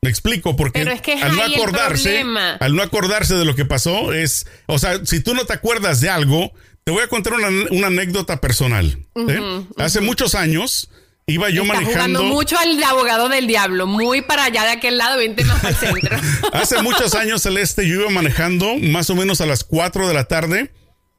Me 0.00 0.08
explico, 0.10 0.56
porque 0.56 0.82
es 0.82 1.02
que 1.02 1.14
al 1.14 1.34
no 1.36 1.42
acordarse, 1.42 2.24
al 2.60 2.74
no 2.76 2.82
acordarse 2.82 3.34
de 3.34 3.44
lo 3.44 3.54
que 3.56 3.64
pasó, 3.64 4.12
es, 4.12 4.46
o 4.66 4.78
sea, 4.78 5.04
si 5.04 5.20
tú 5.20 5.34
no 5.34 5.44
te 5.44 5.52
acuerdas 5.52 6.00
de 6.00 6.08
algo, 6.08 6.52
te 6.84 6.92
voy 6.92 7.02
a 7.02 7.08
contar 7.08 7.34
una, 7.34 7.48
una 7.70 7.88
anécdota 7.88 8.40
personal. 8.40 9.04
¿eh? 9.16 9.64
Hace 9.76 10.00
muchos 10.00 10.34
años 10.34 10.88
iba 11.26 11.50
yo 11.50 11.62
Está 11.62 11.74
manejando. 11.74 12.20
jugando 12.20 12.24
mucho 12.34 12.56
al 12.58 12.82
abogado 12.84 13.28
del 13.28 13.46
diablo, 13.48 13.86
muy 13.86 14.22
para 14.22 14.44
allá 14.44 14.64
de 14.64 14.70
aquel 14.70 14.96
lado, 14.96 15.18
vente 15.18 15.44
más 15.44 15.62
al 15.64 15.74
centro. 15.74 16.16
Hace 16.54 16.80
muchos 16.80 17.14
años, 17.14 17.42
Celeste, 17.42 17.86
yo 17.86 18.00
iba 18.00 18.08
manejando 18.10 18.76
más 18.78 19.10
o 19.10 19.14
menos 19.16 19.40
a 19.42 19.46
las 19.46 19.64
4 19.64 20.08
de 20.08 20.14
la 20.14 20.24
tarde 20.24 20.70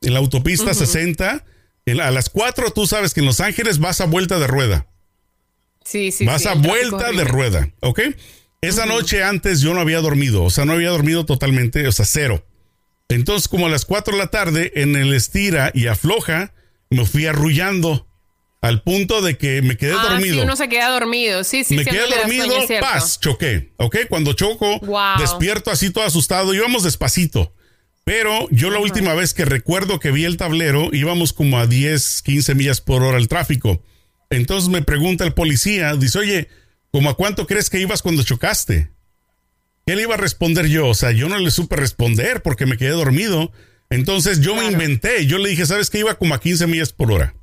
en 0.02 0.14
la 0.14 0.20
autopista 0.20 0.74
60. 0.74 1.30
En 1.30 1.36
la- 1.38 1.44
a 2.02 2.12
las 2.12 2.30
4 2.30 2.72
tú 2.72 2.88
sabes 2.88 3.14
que 3.14 3.20
en 3.22 3.26
Los 3.26 3.40
Ángeles 3.40 3.80
vas 3.80 4.02
a 4.02 4.06
vuelta 4.06 4.40
de 4.40 4.48
rueda. 4.48 4.88
Sí, 5.84 6.12
sí, 6.12 6.26
vas 6.26 6.44
sí, 6.44 6.48
a 6.48 6.54
vuelta 6.54 7.12
de 7.12 7.24
rueda, 7.24 7.70
¿ok? 7.82 8.00
Esa 8.62 8.86
noche 8.86 9.24
antes 9.24 9.62
yo 9.62 9.74
no 9.74 9.80
había 9.80 10.02
dormido, 10.02 10.44
o 10.44 10.50
sea, 10.50 10.66
no 10.66 10.74
había 10.74 10.90
dormido 10.90 11.26
totalmente, 11.26 11.88
o 11.88 11.92
sea, 11.92 12.06
cero. 12.06 12.46
Entonces, 13.08 13.48
como 13.48 13.66
a 13.66 13.70
las 13.70 13.86
4 13.86 14.14
de 14.14 14.20
la 14.20 14.28
tarde, 14.28 14.72
en 14.76 14.96
el 14.96 15.14
estira 15.14 15.72
y 15.74 15.88
afloja, 15.88 16.54
me 16.90 17.06
fui 17.06 17.26
arrullando 17.26 18.06
al 18.62 18.84
punto 18.84 19.22
de 19.22 19.38
que 19.38 19.62
me 19.62 19.78
quedé 19.78 19.94
Ah, 19.94 20.10
dormido 20.10 20.36
sí, 20.36 20.42
uno 20.42 20.56
se 20.58 20.68
queda 20.68 20.90
dormido. 20.90 21.44
Sí, 21.46 21.64
sí, 21.64 21.76
me 21.76 21.86
quedé 21.86 22.02
dormido, 22.08 22.46
sueño, 22.66 22.82
paz, 22.82 23.20
choqué, 23.20 23.72
¿ok? 23.78 23.98
Cuando 24.10 24.34
choco, 24.34 24.80
Wow. 24.82 25.18
despierto 25.20 25.72
así 25.72 25.90
todo 25.92 26.04
asustado, 26.04 26.54
íbamos 26.54 26.84
despacito, 26.84 27.54
Pero 28.10 28.50
yo 28.50 28.72
la 28.72 28.80
última 28.80 29.14
vez 29.14 29.36
que 29.36 29.46
recuerdo 29.46 30.00
que 30.00 30.10
vi 30.10 30.26
el 30.26 30.36
tablero, 30.36 30.90
íbamos 30.92 31.32
como 31.32 31.60
a 31.60 31.68
10, 31.68 32.24
15 32.24 32.56
millas 32.56 32.82
por 32.82 33.04
hora 33.04 33.20
el 33.20 33.28
tráfico. 33.28 33.84
Entonces 34.32 34.68
me 34.68 34.82
pregunta 34.82 35.26
el 35.26 35.36
policía, 35.36 35.94
dice, 35.96 36.18
oye, 36.18 36.48
¿cómo 36.92 37.12
a 37.12 37.16
cuánto 37.16 37.46
crees 37.46 37.70
que 37.70 37.80
ibas 37.80 38.02
cuando 38.02 38.24
chocaste? 38.24 38.90
¿Qué 39.86 39.96
le 39.96 40.02
iba 40.02 40.16
a 40.16 40.18
responder 40.18 40.66
yo? 40.66 40.88
O 40.88 40.96
sea, 40.96 41.12
yo 41.12 41.30
no 41.30 41.38
le 41.38 41.52
supe 41.52 41.76
responder 41.76 42.42
porque 42.42 42.66
me 42.66 42.78
quedé 42.78 42.90
dormido. 42.90 43.52
Entonces 43.92 44.42
yo 44.42 44.56
me 44.56 44.66
inventé, 44.66 45.28
yo 45.28 45.38
le 45.38 45.50
dije, 45.50 45.68
¿sabes 45.68 45.92
que 45.92 46.00
Iba 46.00 46.18
como 46.18 46.34
a 46.34 46.42
15 46.42 46.66
millas 46.66 46.92
por 46.92 47.12
hora. 47.12 47.36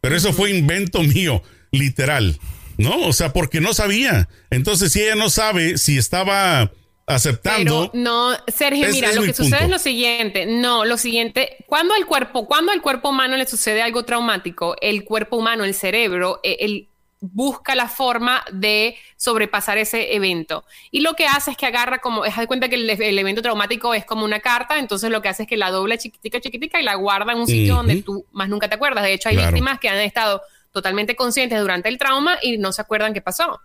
Pero 0.00 0.16
eso 0.16 0.32
fue 0.32 0.50
invento 0.50 1.02
mío, 1.02 1.42
literal. 1.72 2.40
¿No? 2.78 3.02
O 3.06 3.12
sea, 3.12 3.34
porque 3.34 3.60
no 3.60 3.74
sabía. 3.74 4.30
Entonces, 4.48 4.92
si 4.92 5.02
ella 5.02 5.14
no 5.14 5.28
sabe 5.28 5.76
si 5.76 5.98
estaba 5.98 6.72
aceptando. 7.06 7.90
Pero 7.92 8.02
no, 8.02 8.36
Sergio, 8.48 8.88
mira, 8.90 9.12
lo 9.12 9.22
que 9.22 9.34
sucede 9.34 9.64
es 9.64 9.70
lo 9.70 9.78
siguiente. 9.78 10.46
No, 10.46 10.84
lo 10.84 10.96
siguiente, 10.96 11.56
cuando 11.66 11.94
al 11.94 12.06
cuerpo, 12.06 12.46
cuando 12.46 12.72
al 12.72 12.82
cuerpo 12.82 13.10
humano 13.10 13.36
le 13.36 13.46
sucede 13.46 13.82
algo 13.82 14.04
traumático, 14.04 14.76
el 14.80 15.04
cuerpo 15.04 15.36
humano, 15.36 15.64
el 15.64 15.74
cerebro, 15.74 16.40
e, 16.42 16.56
el, 16.60 16.88
busca 17.20 17.74
la 17.74 17.88
forma 17.88 18.44
de 18.52 18.96
sobrepasar 19.16 19.78
ese 19.78 20.14
evento. 20.14 20.64
Y 20.90 21.00
lo 21.00 21.14
que 21.14 21.26
hace 21.26 21.50
es 21.52 21.56
que 21.56 21.66
agarra 21.66 21.98
como, 21.98 22.24
es 22.24 22.36
de 22.36 22.46
cuenta 22.46 22.68
que 22.68 22.76
el, 22.76 23.18
evento 23.18 23.42
traumático 23.42 23.94
es 23.94 24.04
como 24.04 24.24
una 24.24 24.40
carta, 24.40 24.78
entonces 24.78 25.10
lo 25.10 25.22
que 25.22 25.28
hace 25.28 25.44
es 25.44 25.48
que 25.48 25.56
la 25.56 25.70
dobla 25.70 25.96
chiquitica, 25.98 26.40
chiquitica 26.40 26.80
y 26.80 26.84
la 26.84 26.94
guarda 26.94 27.32
en 27.32 27.38
un 27.38 27.46
sitio 27.46 27.76
donde 27.76 28.02
tú 28.02 28.26
más 28.32 28.48
nunca 28.48 28.68
te 28.68 28.74
acuerdas. 28.74 29.04
De 29.04 29.12
hecho, 29.12 29.28
hay 29.28 29.36
víctimas 29.36 29.78
que 29.78 29.88
han 29.88 29.98
estado 29.98 30.42
totalmente 30.72 31.14
conscientes 31.14 31.60
durante 31.60 31.88
el 31.88 31.98
trauma 31.98 32.36
y 32.42 32.58
no 32.58 32.72
se 32.72 32.82
acuerdan 32.82 33.14
qué 33.14 33.20
pasó. 33.20 33.60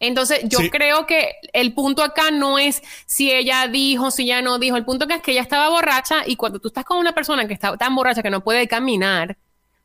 Entonces, 0.00 0.40
yo 0.44 0.58
creo 0.70 1.06
que 1.06 1.32
el 1.52 1.72
punto 1.74 2.02
acá 2.02 2.30
no 2.30 2.58
es 2.58 2.82
si 3.06 3.30
ella 3.30 3.68
dijo, 3.68 4.10
si 4.10 4.24
ella 4.24 4.42
no 4.42 4.58
dijo. 4.58 4.76
El 4.76 4.84
punto 4.84 5.04
acá 5.04 5.16
es 5.16 5.22
que 5.22 5.32
ella 5.32 5.42
estaba 5.42 5.68
borracha 5.68 6.22
y 6.26 6.36
cuando 6.36 6.58
tú 6.58 6.68
estás 6.68 6.84
con 6.84 6.98
una 6.98 7.12
persona 7.12 7.46
que 7.46 7.54
está 7.54 7.76
tan 7.76 7.94
borracha 7.94 8.22
que 8.22 8.30
no 8.30 8.42
puede 8.42 8.68
caminar, 8.68 9.36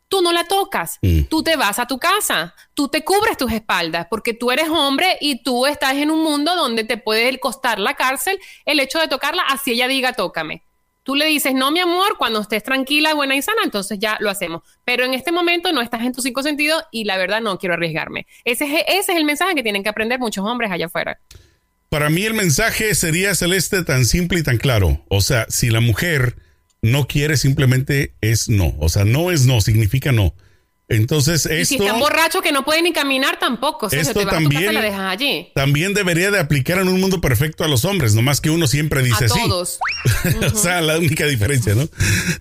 tú 0.10 0.22
no 0.22 0.34
la 0.34 0.44
tocas, 0.44 0.98
mm. 1.02 1.24
tú 1.30 1.44
te 1.44 1.56
vas 1.56 1.80
a 1.80 1.86
tu 1.86 2.00
casa, 2.00 2.56
tú 2.74 2.90
te 2.90 3.04
cubres 3.04 3.38
tus 3.38 3.52
espaldas, 3.52 4.08
porque 4.10 4.34
tú 4.34 4.52
eres 4.52 4.68
hombre 4.70 5.18
y 5.22 5.44
tú 5.44 5.66
estás 5.66 5.94
en 5.94 6.12
un 6.12 6.24
mundo 6.24 6.56
donde 6.56 6.84
te 6.84 6.98
puede 6.98 7.40
costar 7.40 7.80
la 7.80 7.94
cárcel 7.94 8.40
el 8.66 8.80
hecho 8.80 9.00
de 9.00 9.08
tocarla, 9.08 9.44
así 9.44 9.72
ella 9.72 9.88
diga, 9.88 10.14
tócame. 10.14 10.64
Tú 11.04 11.16
le 11.16 11.26
dices, 11.26 11.54
no, 11.54 11.72
mi 11.72 11.80
amor, 11.80 12.18
cuando 12.18 12.42
estés 12.42 12.62
tranquila, 12.64 13.14
buena 13.14 13.36
y 13.36 13.42
sana, 13.42 13.62
entonces 13.64 13.98
ya 14.00 14.18
lo 14.20 14.30
hacemos. 14.30 14.62
Pero 14.86 15.06
en 15.06 15.14
este 15.14 15.32
momento 15.32 15.72
no 15.72 15.82
estás 15.82 16.02
en 16.02 16.14
tus 16.14 16.24
cinco 16.24 16.44
sentidos 16.44 16.84
y 16.92 17.06
la 17.06 17.18
verdad 17.18 17.42
no 17.42 17.58
quiero 17.58 17.76
arriesgarme. 17.76 18.28
Ese 18.44 18.66
es, 18.66 18.84
ese 18.88 19.12
es 19.14 19.18
el 19.18 19.26
mensaje 19.26 19.56
que 19.56 19.64
tienen 19.64 19.84
que 19.84 19.90
aprender 19.90 20.20
muchos 20.20 20.46
hombres 20.46 20.72
allá 20.72 20.88
afuera. 20.88 21.20
Para 21.90 22.10
mí 22.10 22.24
el 22.24 22.36
mensaje 22.36 22.94
sería 22.94 23.34
celeste 23.34 23.84
tan 23.84 24.06
simple 24.06 24.40
y 24.40 24.44
tan 24.44 24.58
claro. 24.58 25.04
O 25.10 25.22
sea, 25.22 25.48
si 25.50 25.70
la 25.70 25.80
mujer 25.80 26.36
no 26.82 27.08
quiere, 27.08 27.36
simplemente 27.38 28.14
es 28.22 28.48
no. 28.48 28.76
O 28.80 28.90
sea, 28.90 29.06
no 29.06 29.32
es 29.32 29.46
no, 29.46 29.62
significa 29.62 30.12
no. 30.12 30.36
Entonces, 30.90 31.46
esto. 31.46 31.56
Y 31.56 31.66
si 31.66 31.76
están 31.76 32.00
borrachos 32.00 32.42
que 32.42 32.52
no 32.52 32.66
pueden 32.66 32.84
ni 32.84 32.92
caminar 32.92 33.38
tampoco. 33.40 33.90
esto 33.92 34.26
también, 34.26 34.74
la 34.74 34.82
dejas 34.82 35.12
allí. 35.12 35.50
también 35.54 35.94
debería 35.94 36.32
de 36.32 36.40
aplicar 36.40 36.80
en 36.80 36.88
un 36.88 37.00
mundo 37.00 37.22
perfecto 37.22 37.64
a 37.64 37.68
los 37.68 37.86
hombres, 37.86 38.16
nomás 38.16 38.42
que 38.42 38.50
uno 38.50 38.68
siempre 38.68 39.04
dice 39.04 39.26
a 39.26 39.28
todos. 39.28 39.80
o 40.54 40.58
sea, 40.58 40.82
la 40.82 40.98
única 40.98 41.26
diferencia, 41.28 41.76
¿no? 41.76 41.88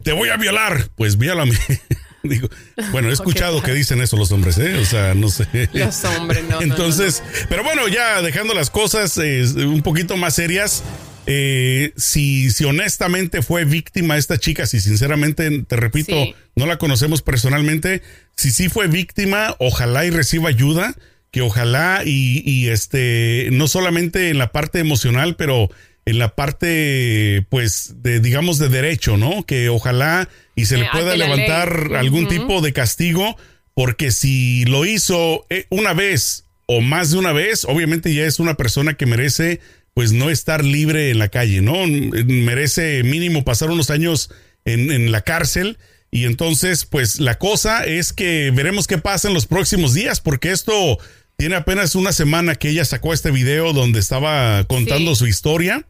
Te 0.03 0.13
voy 0.13 0.31
a 0.31 0.37
violar. 0.37 0.89
Pues 0.97 1.19
viólame. 1.19 1.59
Digo, 2.23 2.49
bueno, 2.91 3.11
he 3.11 3.13
escuchado 3.13 3.63
que 3.63 3.73
dicen 3.73 4.01
eso 4.01 4.17
los 4.17 4.33
hombres, 4.33 4.59
¿eh? 4.59 4.77
O 4.79 4.85
sea, 4.85 5.15
no 5.15 5.29
sé. 5.29 5.47
Los 5.73 6.05
hombres, 6.05 6.43
no. 6.49 6.61
Entonces, 6.61 7.23
pero 7.49 7.63
bueno, 7.63 7.87
ya 7.87 8.23
dejando 8.23 8.55
las 8.55 8.71
cosas 8.71 9.17
eh, 9.19 9.45
un 9.57 9.83
poquito 9.83 10.17
más 10.17 10.35
serias, 10.35 10.83
eh, 11.31 11.93
si, 11.95 12.51
si 12.51 12.65
honestamente 12.65 13.43
fue 13.43 13.67
víctima 13.67 14.17
esta 14.17 14.39
chica, 14.39 14.67
si 14.67 14.81
sinceramente, 14.81 15.63
te 15.65 15.77
repito, 15.77 16.15
no 16.57 16.65
la 16.65 16.79
conocemos 16.79 17.21
personalmente, 17.21 18.01
si 18.35 18.51
sí 18.51 18.71
fue 18.71 18.89
víctima, 18.89 19.55
ojalá 19.59 20.07
y 20.07 20.11
reciba 20.11 20.49
ayuda, 20.49 20.95
que 21.31 21.43
ojalá 21.43 22.01
y, 22.03 22.43
y 22.51 22.69
este, 22.71 23.51
no 23.53 23.69
solamente 23.69 24.31
en 24.31 24.39
la 24.39 24.53
parte 24.53 24.79
emocional, 24.79 25.37
pero 25.37 25.69
en 26.07 26.19
la 26.19 26.35
parte, 26.35 27.45
pues, 27.51 27.97
de, 28.03 28.21
digamos, 28.21 28.59
de 28.59 28.71
derecho, 28.71 29.19
¿no? 29.19 29.45
Que 29.45 29.69
ojalá 29.69 30.31
y 30.55 30.65
se 30.65 30.79
le 30.79 30.87
eh, 30.87 30.91
pueda 30.91 31.15
levantar 31.15 31.91
algún 31.95 32.27
tipo 32.27 32.63
de 32.63 32.73
castigo, 32.73 33.37
porque 33.75 34.13
si 34.13 34.65
lo 34.65 34.87
hizo 34.87 35.45
eh, 35.51 35.67
una 35.69 35.93
vez 35.93 36.47
o 36.65 36.81
más 36.81 37.11
de 37.11 37.19
una 37.19 37.33
vez, 37.33 37.67
obviamente 37.67 38.15
ya 38.15 38.25
es 38.25 38.39
una 38.39 38.55
persona 38.55 38.95
que 38.95 39.05
merece 39.05 39.61
pues 39.99 40.13
no 40.13 40.31
estar 40.31 40.65
libre 40.65 41.11
en 41.11 41.19
la 41.19 41.27
calle, 41.27 41.61
¿no? 41.61 41.75
Merece 41.89 43.03
mínimo 43.03 43.43
pasar 43.43 43.69
unos 43.69 43.91
años 43.91 44.31
en, 44.65 45.11
la 45.11 45.23
cárcel. 45.23 45.77
Y 46.13 46.25
entonces, 46.25 46.85
pues 46.85 47.19
la 47.19 47.37
cosa 47.37 47.85
es 47.85 48.13
que 48.13 48.53
veremos 48.55 48.87
qué 48.87 48.99
pasa 48.99 49.27
en 49.27 49.35
los 49.35 49.47
próximos 49.47 49.95
días, 49.95 50.21
porque 50.21 50.53
esto 50.53 51.01
tiene 51.37 51.57
apenas 51.57 51.97
una 51.97 52.13
semana 52.13 52.55
que 52.55 52.69
ella 52.69 52.85
sacó 52.85 53.13
este 53.13 53.33
video 53.33 53.73
donde 53.73 53.99
estaba 53.99 54.63
contando 54.69 55.17
su 55.17 55.27
historia. 55.27 55.85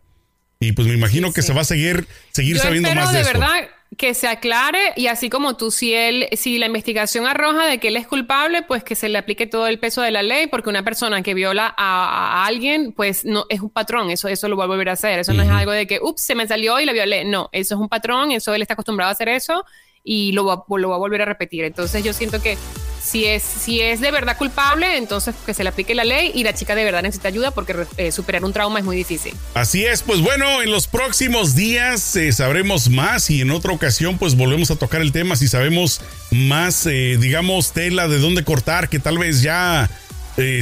Y 0.58 0.72
pues 0.72 0.88
me 0.88 0.94
imagino 0.94 1.34
que 1.34 1.42
se 1.42 1.52
va 1.52 1.60
a 1.60 1.64
seguir, 1.64 2.08
seguir 2.32 2.58
sabiendo 2.60 2.94
más 2.94 3.12
de, 3.12 3.18
de 3.18 3.24
verdad 3.24 3.68
que 3.96 4.14
se 4.14 4.28
aclare 4.28 4.92
y 4.96 5.06
así 5.06 5.30
como 5.30 5.56
tú, 5.56 5.70
si 5.70 5.94
él, 5.94 6.28
si 6.32 6.58
la 6.58 6.66
investigación 6.66 7.26
arroja 7.26 7.66
de 7.66 7.78
que 7.78 7.88
él 7.88 7.96
es 7.96 8.06
culpable, 8.06 8.62
pues 8.62 8.84
que 8.84 8.94
se 8.94 9.08
le 9.08 9.18
aplique 9.18 9.46
todo 9.46 9.66
el 9.66 9.78
peso 9.78 10.02
de 10.02 10.10
la 10.10 10.22
ley, 10.22 10.46
porque 10.46 10.68
una 10.68 10.82
persona 10.82 11.22
que 11.22 11.34
viola 11.34 11.74
a, 11.76 12.44
alguien, 12.46 12.92
pues 12.92 13.24
no 13.24 13.46
es 13.48 13.60
un 13.60 13.70
patrón, 13.70 14.10
eso, 14.10 14.28
eso 14.28 14.48
lo 14.48 14.56
va 14.56 14.64
a 14.64 14.66
volver 14.68 14.90
a 14.90 14.92
hacer, 14.92 15.18
eso 15.18 15.32
no 15.32 15.42
es 15.42 15.48
algo 15.48 15.72
de 15.72 15.86
que, 15.86 16.00
ups, 16.02 16.22
se 16.22 16.34
me 16.34 16.46
salió 16.46 16.78
y 16.80 16.84
la 16.84 16.92
violé, 16.92 17.24
no, 17.24 17.48
eso 17.52 17.74
es 17.74 17.80
un 17.80 17.88
patrón, 17.88 18.30
eso 18.30 18.54
él 18.54 18.62
está 18.62 18.74
acostumbrado 18.74 19.08
a 19.08 19.12
hacer 19.12 19.28
eso 19.28 19.64
y 20.08 20.32
lo 20.32 20.46
va, 20.46 20.64
lo 20.74 20.88
va 20.88 20.96
a 20.96 20.98
volver 20.98 21.20
a 21.20 21.26
repetir. 21.26 21.64
Entonces 21.64 22.02
yo 22.02 22.14
siento 22.14 22.40
que 22.40 22.56
si 23.02 23.26
es, 23.26 23.42
si 23.42 23.82
es 23.82 24.00
de 24.00 24.10
verdad 24.10 24.38
culpable, 24.38 24.96
entonces 24.96 25.34
que 25.44 25.52
se 25.52 25.62
le 25.62 25.68
aplique 25.68 25.94
la 25.94 26.04
ley 26.04 26.32
y 26.34 26.44
la 26.44 26.54
chica 26.54 26.74
de 26.74 26.82
verdad 26.82 27.02
necesita 27.02 27.28
ayuda 27.28 27.50
porque 27.50 27.76
eh, 27.98 28.10
superar 28.10 28.42
un 28.42 28.54
trauma 28.54 28.78
es 28.78 28.86
muy 28.86 28.96
difícil. 28.96 29.34
Así 29.52 29.84
es, 29.84 30.02
pues 30.02 30.22
bueno, 30.22 30.62
en 30.62 30.70
los 30.70 30.86
próximos 30.86 31.54
días 31.54 32.16
eh, 32.16 32.32
sabremos 32.32 32.88
más 32.88 33.28
y 33.28 33.42
en 33.42 33.50
otra 33.50 33.72
ocasión 33.72 34.16
pues 34.16 34.34
volvemos 34.34 34.70
a 34.70 34.76
tocar 34.76 35.02
el 35.02 35.12
tema 35.12 35.36
si 35.36 35.46
sabemos 35.46 36.00
más, 36.30 36.86
eh, 36.86 37.18
digamos, 37.20 37.72
tela 37.72 38.08
de 38.08 38.18
dónde 38.18 38.44
cortar, 38.44 38.88
que 38.88 39.00
tal 39.00 39.18
vez 39.18 39.42
ya 39.42 39.90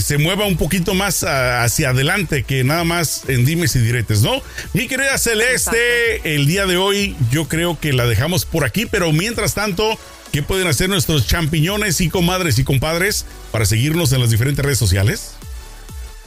se 0.01 0.19
mueva 0.19 0.47
un 0.47 0.57
poquito 0.57 0.95
más 0.95 1.23
hacia 1.23 1.91
adelante 1.91 2.43
que 2.43 2.65
nada 2.65 2.85
más 2.85 3.23
en 3.29 3.45
dimes 3.45 3.77
y 3.77 3.81
diretes, 3.81 4.23
¿no? 4.23 4.43
Mi 4.73 4.89
querida 4.89 5.19
Celeste, 5.19 6.35
el 6.35 6.47
día 6.47 6.67
de 6.67 6.77
hoy 6.77 7.15
yo 7.31 7.47
creo 7.47 7.79
que 7.79 7.93
la 7.93 8.07
dejamos 8.07 8.45
por 8.47 8.65
aquí, 8.65 8.87
pero 8.87 9.13
mientras 9.13 9.55
tanto 9.55 9.99
¿Qué 10.37 10.43
pueden 10.43 10.67
hacer 10.67 10.91
nuestros 10.91 11.27
champiñones 11.27 12.01
y 12.03 12.11
comadres 12.11 12.59
y 12.59 12.65
compadres 12.65 13.25
para 13.53 13.65
seguirnos 13.65 14.13
en 14.13 14.21
las 14.21 14.29
diferentes 14.29 14.63
redes 14.63 14.79
sociales? 14.79 15.33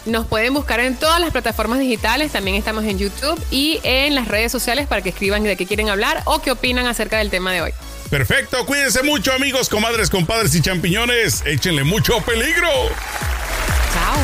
Nos 0.08 0.26
pueden 0.26 0.54
buscar 0.54 0.80
en 0.80 0.96
todas 0.96 1.20
las 1.20 1.32
plataformas 1.32 1.78
digitales, 1.78 2.32
también 2.32 2.56
estamos 2.56 2.86
en 2.86 2.98
YouTube 2.98 3.40
y 3.52 3.80
en 3.84 4.16
las 4.16 4.28
redes 4.28 4.52
sociales 4.52 4.88
para 4.88 5.02
que 5.02 5.10
escriban 5.10 5.44
de 5.44 5.56
qué 5.56 5.68
quieren 5.68 5.90
hablar 5.90 6.24
o 6.26 6.42
qué 6.42 6.52
opinan 6.52 6.88
acerca 6.88 7.20
del 7.20 7.30
tema 7.30 7.52
de 7.52 7.62
hoy. 7.62 7.72
Perfecto, 8.10 8.66
cuídense 8.66 9.04
mucho 9.04 9.32
amigos, 9.32 9.70
comadres, 9.70 10.10
compadres 10.10 10.56
y 10.56 10.62
champiñones, 10.62 11.44
échenle 11.46 11.84
mucho 11.84 12.20
peligro. 12.22 12.68
Chao. 13.94 14.18